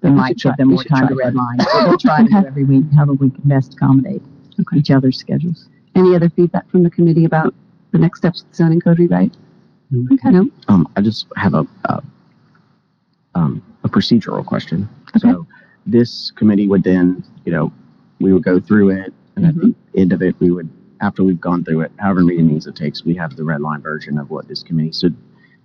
They 0.00 0.08
We 0.08 0.14
might 0.14 0.38
give 0.38 0.56
them 0.56 0.68
more 0.68 0.84
time 0.84 1.08
to 1.08 1.14
redline. 1.14 1.58
We'll 1.88 1.98
try 1.98 2.22
to 2.22 2.28
do 2.28 2.36
every 2.46 2.64
week, 2.64 2.84
however 2.94 3.12
we 3.14 3.30
can 3.30 3.42
best 3.44 3.74
accommodate 3.74 4.22
each 4.74 4.90
other's 4.90 5.18
schedules. 5.18 5.68
Any 5.94 6.14
other 6.16 6.28
feedback 6.30 6.68
from 6.70 6.82
the 6.84 6.90
committee 6.90 7.24
about 7.24 7.54
the 7.94 8.00
next 8.00 8.18
steps 8.18 8.42
of 8.42 8.50
the 8.50 8.56
zoning 8.56 8.80
code 8.80 8.98
rewrite? 8.98 9.36
Okay, 10.12 10.30
no? 10.30 10.50
Um, 10.66 10.88
I 10.96 11.00
just 11.00 11.26
have 11.36 11.54
a, 11.54 11.64
a, 11.84 12.02
um, 13.36 13.62
a 13.84 13.88
procedural 13.88 14.44
question. 14.44 14.88
Okay. 15.16 15.20
So 15.20 15.46
this 15.86 16.32
committee 16.32 16.66
would 16.66 16.82
then, 16.82 17.24
you 17.44 17.52
know, 17.52 17.72
we 18.20 18.32
would 18.32 18.42
go 18.42 18.58
through 18.58 18.90
it 18.90 19.14
and 19.36 19.46
at 19.46 19.54
the 19.54 19.74
end 19.96 20.12
of 20.12 20.22
it, 20.22 20.34
we 20.40 20.50
would, 20.50 20.68
after 21.00 21.22
we've 21.22 21.40
gone 21.40 21.64
through 21.64 21.82
it, 21.82 21.92
however 21.98 22.20
many 22.24 22.42
meetings 22.42 22.66
it 22.66 22.74
takes, 22.74 23.04
we 23.04 23.14
have 23.14 23.36
the 23.36 23.44
red 23.44 23.60
line 23.60 23.80
version 23.80 24.18
of 24.18 24.28
what 24.28 24.48
this 24.48 24.64
committee. 24.64 24.92
So 24.92 25.10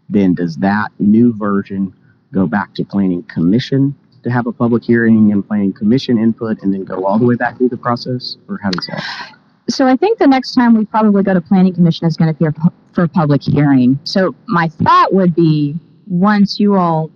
then 0.07 0.35
does 0.35 0.55
that 0.57 0.89
new 0.99 1.35
version 1.35 1.93
go 2.31 2.45
back 2.45 2.75
to 2.75 2.85
planning 2.85 3.23
commission 3.23 3.95
to 4.21 4.29
have 4.29 4.45
a 4.45 4.51
public 4.51 4.83
hearing 4.83 5.31
and 5.31 5.47
planning 5.47 5.73
commission 5.73 6.19
input 6.19 6.61
and 6.61 6.71
then 6.71 6.83
go 6.83 7.05
all 7.05 7.17
the 7.17 7.25
way 7.25 7.35
back 7.35 7.57
through 7.57 7.69
the 7.69 7.77
process? 7.77 8.37
Or 8.47 8.59
how 8.61 8.69
does 8.69 8.85
that? 8.87 9.33
So 9.69 9.87
I 9.87 9.95
think 9.95 10.19
the 10.19 10.27
next 10.27 10.53
time 10.53 10.73
we 10.75 10.85
probably 10.85 11.23
go 11.23 11.33
to 11.33 11.41
planning 11.41 11.73
commission 11.73 12.07
is 12.07 12.15
going 12.17 12.33
to 12.33 12.37
be 12.37 12.45
a 12.45 12.51
pu- 12.51 12.71
for 12.93 13.03
a 13.03 13.07
public 13.07 13.41
hearing. 13.43 13.99
So 14.03 14.35
my 14.47 14.67
thought 14.67 15.13
would 15.13 15.35
be, 15.35 15.75
once 16.07 16.59
you 16.59 16.75
all 16.75 17.11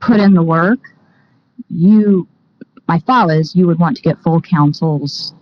put 0.00 0.20
in 0.20 0.34
the 0.34 0.42
work, 0.42 0.78
you, 1.68 2.26
my 2.88 2.98
thought 3.00 3.30
is 3.30 3.54
you 3.56 3.66
would 3.66 3.78
want 3.78 3.96
to 3.96 4.02
get 4.02 4.18
full 4.22 4.40
council's 4.40 5.34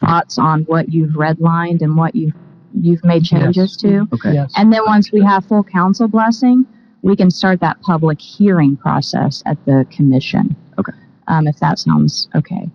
thoughts 0.00 0.38
on 0.38 0.62
what 0.64 0.92
you've 0.92 1.14
redlined 1.14 1.82
and 1.82 1.96
what 1.96 2.14
you've, 2.14 2.34
you've 2.74 3.02
made 3.04 3.22
Yes. 3.22 3.28
changes 3.30 3.76
to. 3.78 4.06
Okay. 4.12 4.34
Yes. 4.34 4.52
And 4.56 4.72
then 4.72 4.82
once 4.86 5.10
we 5.12 5.22
have 5.24 5.44
full 5.46 5.64
council 5.64 6.06
blessing, 6.08 6.66
we 7.02 7.16
can 7.16 7.30
start 7.30 7.60
that 7.60 7.80
public 7.82 8.20
hearing 8.20 8.76
process 8.76 9.42
at 9.46 9.62
the 9.66 9.86
commission. 9.90 10.54
Okay. 10.78 10.92
Um, 11.26 11.46
if 11.46 11.58
that 11.60 11.78
sounds 11.78 12.28
okay. 12.34 12.68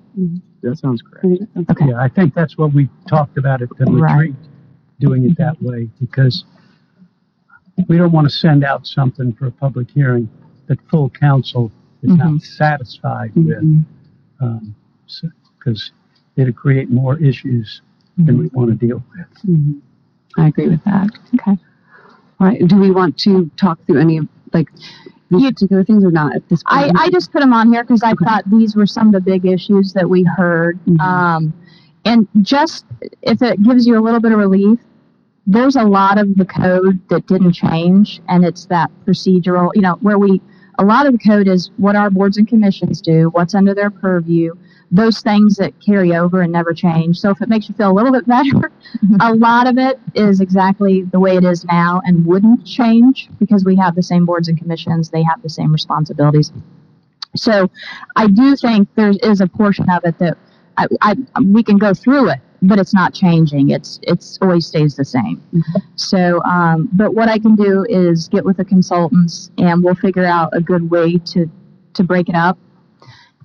That 0.61 0.77
sounds 0.77 1.01
correct. 1.01 1.25
I 1.25 1.27
think 1.29 1.39
that 1.39 1.53
sounds 1.53 1.69
Okay. 1.71 1.87
Yeah, 1.89 2.01
I 2.01 2.07
think 2.07 2.33
that's 2.33 2.57
what 2.57 2.73
we 2.73 2.89
talked 3.07 3.37
about 3.37 3.61
at 3.61 3.69
the 3.77 3.85
Right. 3.85 4.11
retreat, 4.13 4.35
doing 4.99 5.23
it 5.25 5.37
that 5.37 5.61
way, 5.61 5.89
because 5.99 6.43
we 7.87 7.97
don't 7.97 8.11
want 8.11 8.25
to 8.27 8.33
send 8.33 8.63
out 8.63 8.85
something 8.85 9.31
for 9.33 9.47
a 9.47 9.51
public 9.51 9.89
hearing 9.91 10.27
that 10.67 10.79
full 10.89 11.09
council 11.09 11.71
is 12.03 12.15
not 12.15 12.41
satisfied 12.41 13.31
with, 13.35 13.61
Mhm. 13.63 13.83
um, 14.41 14.75
because 15.57 15.91
it'll 16.35 16.53
create 16.53 16.89
more 16.89 17.17
issues 17.17 17.81
than 18.17 18.37
we 18.37 18.47
want 18.47 18.69
to 18.69 18.75
deal 18.75 19.01
with. 19.15 19.27
Mhm. 19.47 19.79
I 20.37 20.47
agree 20.47 20.67
with 20.69 20.83
that. 20.83 21.09
Okay. 21.35 21.57
All 22.39 22.47
right, 22.47 22.65
do 22.67 22.77
we 22.79 22.91
want 22.91 23.17
to 23.19 23.49
talk 23.57 23.83
through 23.85 23.99
any 23.99 24.17
of, 24.17 24.27
like, 24.53 24.69
these 25.29 25.51
particular 25.51 25.83
things 25.83 26.03
or 26.03 26.11
not 26.11 26.35
at 26.35 26.47
this 26.49 26.61
I, 26.65 26.85
point? 26.85 26.97
I 26.99 27.09
just 27.09 27.31
put 27.31 27.39
them 27.41 27.53
on 27.53 27.71
here 27.71 27.83
because 27.83 28.03
I 28.03 28.11
Okay. 28.11 28.25
thought 28.25 28.43
these 28.49 28.75
were 28.75 28.85
some 28.85 29.07
of 29.07 29.13
the 29.13 29.21
big 29.21 29.45
issues 29.45 29.93
that 29.93 30.09
we 30.09 30.23
heard. 30.23 30.79
Mhm. 30.85 30.99
Um, 30.99 31.53
and 32.05 32.27
just 32.41 32.85
if 33.21 33.41
it 33.41 33.61
gives 33.63 33.85
you 33.85 33.97
a 33.99 34.01
little 34.01 34.19
bit 34.19 34.31
of 34.31 34.39
relief, 34.39 34.79
there's 35.45 35.75
a 35.75 35.83
lot 35.83 36.17
of 36.17 36.35
the 36.35 36.45
code 36.45 36.99
that 37.09 37.25
didn't 37.27 37.53
change, 37.53 38.21
and 38.29 38.45
it's 38.45 38.65
that 38.65 38.91
procedural, 39.05 39.71
you 39.73 39.81
know, 39.81 39.97
where 40.01 40.19
we, 40.19 40.41
a 40.77 40.85
lot 40.85 41.05
of 41.07 41.13
the 41.13 41.19
code 41.19 41.47
is 41.47 41.71
what 41.77 41.95
our 41.95 42.09
boards 42.09 42.37
and 42.37 42.47
commissions 42.47 43.01
do, 43.01 43.29
what's 43.31 43.55
under 43.55 43.73
their 43.73 43.89
purview, 43.89 44.53
those 44.91 45.21
things 45.21 45.55
that 45.57 45.73
carry 45.79 46.15
over 46.15 46.41
and 46.41 46.51
never 46.51 46.73
change. 46.73 47.19
So 47.19 47.29
if 47.29 47.41
it 47.41 47.49
makes 47.49 47.69
you 47.69 47.75
feel 47.75 47.91
a 47.91 47.93
little 47.93 48.11
bit 48.11 48.25
better, 48.27 48.71
a 49.21 49.33
lot 49.33 49.67
of 49.67 49.77
it 49.77 49.99
is 50.15 50.41
exactly 50.41 51.03
the 51.03 51.19
way 51.19 51.35
it 51.35 51.43
is 51.43 51.63
now 51.65 52.01
and 52.05 52.25
wouldn't 52.25 52.65
change 52.65 53.29
because 53.39 53.63
we 53.63 53.75
have 53.75 53.95
the 53.95 54.03
same 54.03 54.25
boards 54.25 54.47
and 54.47 54.57
commissions, 54.57 55.09
they 55.09 55.23
have 55.23 55.41
the 55.43 55.49
same 55.49 55.71
responsibilities. 55.71 56.51
So 57.35 57.69
I 58.15 58.27
do 58.27 58.55
think 58.55 58.89
there 58.95 59.13
is 59.21 59.41
a 59.41 59.47
portion 59.47 59.89
of 59.89 60.03
it 60.05 60.17
that 60.17 60.37
I, 60.77 60.87
I, 61.01 61.15
we 61.41 61.63
can 61.63 61.77
go 61.77 61.93
through 61.93 62.29
it 62.29 62.39
but 62.61 62.79
it's 62.79 62.93
not 62.93 63.13
changing. 63.13 63.69
It's 63.69 63.99
it's 64.03 64.37
always 64.41 64.65
stays 64.65 64.95
the 64.95 65.05
same. 65.05 65.41
So, 65.95 66.43
um, 66.43 66.89
but 66.93 67.13
what 67.13 67.29
I 67.29 67.39
can 67.39 67.55
do 67.55 67.85
is 67.87 68.27
get 68.27 68.43
with 68.43 68.57
the 68.57 68.65
consultants 68.65 69.51
and 69.57 69.83
we'll 69.83 69.95
figure 69.95 70.25
out 70.25 70.49
a 70.53 70.61
good 70.61 70.89
way 70.89 71.17
to 71.17 71.49
to 71.93 72.03
break 72.03 72.29
it 72.29 72.35
up, 72.35 72.57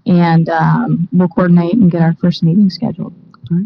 and 0.06 0.48
um, 0.48 1.08
we'll 1.12 1.28
coordinate 1.28 1.74
and 1.74 1.90
get 1.90 2.02
our 2.02 2.14
first 2.14 2.42
meeting 2.42 2.70
scheduled. 2.70 3.14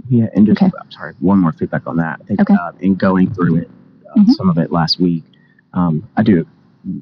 Yeah, 0.09 0.27
and 0.35 0.47
just, 0.47 0.61
Okay. 0.63 0.73
I'm 0.81 0.91
sorry, 0.91 1.15
one 1.21 1.39
more 1.39 1.53
feedback 1.53 1.87
on 1.87 1.97
that. 1.99 2.19
I 2.21 2.25
think, 2.25 2.41
Okay. 2.41 2.55
uh, 2.55 2.73
in 2.81 2.95
going 2.95 3.33
through 3.33 3.57
it, 3.57 3.71
uh, 4.15 4.21
Mhm. 4.21 4.31
some 4.33 4.49
of 4.51 4.59
it 4.59 4.73
last 4.73 4.99
week, 5.01 5.25
um, 5.73 6.03
I 6.17 6.23
do 6.23 6.47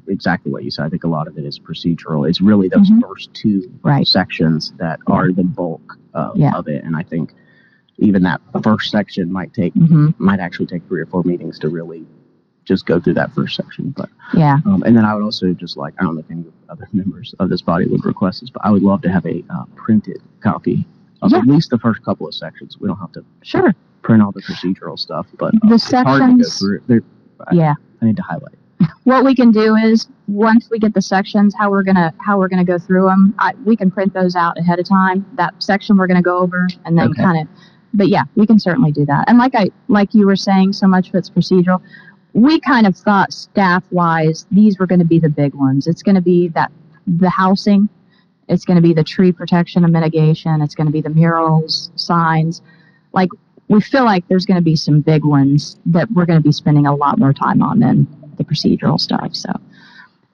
exactly 0.07 0.51
what 0.51 0.63
you 0.63 0.71
said. 0.71 0.85
I 0.85 0.89
think 0.89 1.03
a 1.03 1.07
lot 1.07 1.27
of 1.27 1.37
it 1.37 1.45
is 1.45 1.57
procedural. 1.59 2.27
It's 2.29 2.41
really 2.41 2.67
those 2.67 2.89
Mhm. 2.89 3.01
first 3.01 3.33
two 3.33 3.63
Right. 3.83 4.05
sections 4.07 4.73
that 4.77 4.99
are 5.07 5.31
the 5.31 5.43
bulk 5.43 5.97
of, 6.13 6.37
Yeah. 6.37 6.51
of 6.55 6.67
it. 6.67 6.83
And 6.83 6.95
I 6.95 7.03
think 7.03 7.33
even 7.97 8.21
that 8.23 8.41
first 8.61 8.91
section 8.91 9.31
might 9.31 9.53
take, 9.53 9.73
hmm 9.73 10.09
might 10.19 10.39
actually 10.39 10.67
take 10.67 10.83
three 10.87 11.01
or 11.01 11.05
four 11.07 11.23
meetings 11.23 11.57
to 11.59 11.69
really 11.69 12.05
just 12.67 12.85
go 12.85 12.99
through 12.99 13.13
that 13.15 13.31
first 13.33 13.55
section. 13.55 13.93
But, 13.95 14.09
Yeah. 14.33 14.57
um, 14.65 14.83
and 14.85 14.95
then 14.95 15.05
I 15.05 15.13
would 15.15 15.23
also 15.23 15.53
just 15.53 15.77
like, 15.77 15.93
I 15.99 16.03
don't 16.03 16.15
know 16.15 16.19
if 16.21 16.29
any 16.29 16.43
other 16.69 16.87
members 16.93 17.33
of 17.39 17.49
this 17.49 17.61
body 17.61 17.85
would 17.87 18.03
request 18.05 18.41
this, 18.41 18.49
but 18.49 18.61
I 18.65 18.71
would 18.71 18.83
love 18.83 19.01
to 19.03 19.09
have 19.09 19.25
a, 19.25 19.43
uh, 19.49 19.63
printed 19.75 20.21
copy 20.41 20.85
of 21.21 21.31
Yeah. 21.31 21.39
at 21.39 21.47
least 21.47 21.69
the 21.69 21.79
first 21.79 22.03
couple 22.03 22.27
of 22.27 22.33
sections. 22.35 22.77
We 22.79 22.87
don't 22.87 22.97
have 22.99 23.11
to 23.13 23.23
Sure. 23.41 23.73
print 24.01 24.21
all 24.21 24.31
the 24.31 24.41
procedural 24.41 24.99
stuff, 24.99 25.25
but 25.39 25.53
uh, 25.63 25.69
The 25.69 25.75
it's 25.75 25.91
hard 25.91 26.05
to 26.05 26.19
go 26.19 26.43
sections. 26.43 26.59
through. 26.59 26.75
it. 26.77 26.87
There, 26.87 27.01
I, 27.47 27.55
Yeah. 27.55 27.73
I 28.01 28.05
need 28.05 28.17
to 28.17 28.21
highlight. 28.23 28.55
what 29.05 29.23
we 29.25 29.33
can 29.33 29.51
do 29.51 29.75
is 29.75 30.07
once 30.27 30.69
we 30.69 30.77
get 30.77 30.93
the 30.93 31.01
sections 31.01 31.55
how 31.57 31.71
we're 31.71 31.81
gonna 31.81 32.13
how 32.19 32.37
we're 32.37 32.47
gonna 32.47 32.63
go 32.63 32.77
through 32.77 33.05
them 33.07 33.33
I, 33.39 33.53
we 33.65 33.75
can 33.75 33.89
print 33.89 34.13
those 34.13 34.35
out 34.35 34.55
ahead 34.59 34.77
of 34.77 34.87
time 34.87 35.25
that 35.35 35.55
section 35.63 35.97
we're 35.97 36.05
gonna 36.05 36.21
go 36.21 36.37
over 36.37 36.67
and 36.85 36.95
then 36.95 37.09
Okay. 37.09 37.23
kind 37.23 37.41
of 37.41 37.47
but 37.95 38.09
yeah 38.09 38.21
we 38.35 38.45
can 38.45 38.59
certainly 38.59 38.91
do 38.91 39.03
that 39.05 39.25
and 39.27 39.39
like 39.39 39.55
i 39.55 39.71
like 39.87 40.13
you 40.13 40.27
were 40.27 40.35
saying 40.35 40.73
so 40.73 40.85
much 40.87 41.09
of 41.09 41.15
it's 41.15 41.27
procedural 41.29 41.81
we 42.37 42.59
kind 42.59 42.85
of 42.85 42.95
thought 42.95 43.33
staff 43.33 43.83
wise 43.91 44.45
these 44.51 44.77
were 44.79 44.87
going 44.87 44.99
to 44.99 45.05
be 45.05 45.19
the 45.19 45.29
big 45.29 45.53
ones 45.53 45.87
it's 45.87 46.03
going 46.03 46.15
to 46.15 46.21
be 46.21 46.47
that 46.49 46.71
the 47.05 47.29
housing 47.29 47.89
it's 48.47 48.63
going 48.63 48.75
to 48.75 48.81
be 48.81 48.93
the 48.93 49.03
tree 49.03 49.31
protection 49.31 49.83
and 49.83 49.91
mitigation 49.91 50.61
it's 50.61 50.75
going 50.75 50.87
to 50.87 50.93
be 50.93 51.01
the 51.01 51.09
murals 51.09 51.91
signs 51.95 52.61
like 53.13 53.29
we 53.69 53.81
feel 53.81 54.05
like 54.05 54.27
there's 54.27 54.45
going 54.45 54.55
to 54.55 54.63
be 54.63 54.75
some 54.75 55.01
big 55.01 55.25
ones 55.25 55.77
that 55.85 56.09
we're 56.11 56.25
going 56.25 56.39
to 56.39 56.43
be 56.43 56.51
spending 56.51 56.85
a 56.85 56.95
lot 56.95 57.19
more 57.19 57.33
time 57.33 57.61
on 57.61 57.79
than 57.79 58.07
the 58.37 58.43
procedural 58.43 58.99
stuff. 58.99 59.35
So, 59.35 59.49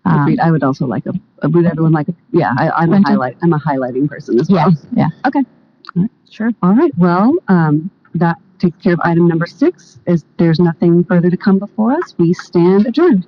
um, 0.06 0.38
I 0.42 0.52
would 0.52 0.63
also 0.63 0.86
like 0.86 1.06
a, 1.06 1.48
would 1.48 1.66
everyone 1.66 1.94
like, 1.94 2.10
a 2.10 2.13
yeah, 2.32 2.54
I, 2.58 2.70
I'm 2.72 2.92
a 2.92 3.02
highlight, 3.02 3.38
I'm 3.42 3.54
a 3.54 3.60
highlighting 3.60 4.10
person 4.10 4.39
as 4.39 4.50
well. 4.50 4.72
yeah, 4.94 5.08
yeah. 5.24 5.28
okay, 5.28 6.10
sure. 6.30 6.52
All 6.62 6.76
right, 6.76 6.92
well, 6.98 7.34
um, 7.48 7.89
that 8.15 8.38
takes 8.60 8.78
care 8.82 8.93
of 8.93 8.99
item 9.04 9.28
number 9.28 9.45
six. 9.45 9.99
Is 10.08 10.26
there's 10.38 10.60
nothing 10.60 11.04
further 11.04 11.30
to 11.30 11.38
come 11.38 11.60
before 11.60 11.91
us? 11.93 12.15
We 12.17 12.34
stand 12.34 12.86
adjourned. 12.86 13.28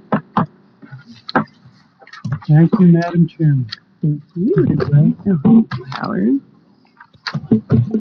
Thank 2.48 2.72
you, 2.80 2.88
Madam 2.88 3.28
Chairman. 3.28 3.70
Thank 4.02 5.18
you. 5.26 5.68
Howard. 5.90 6.40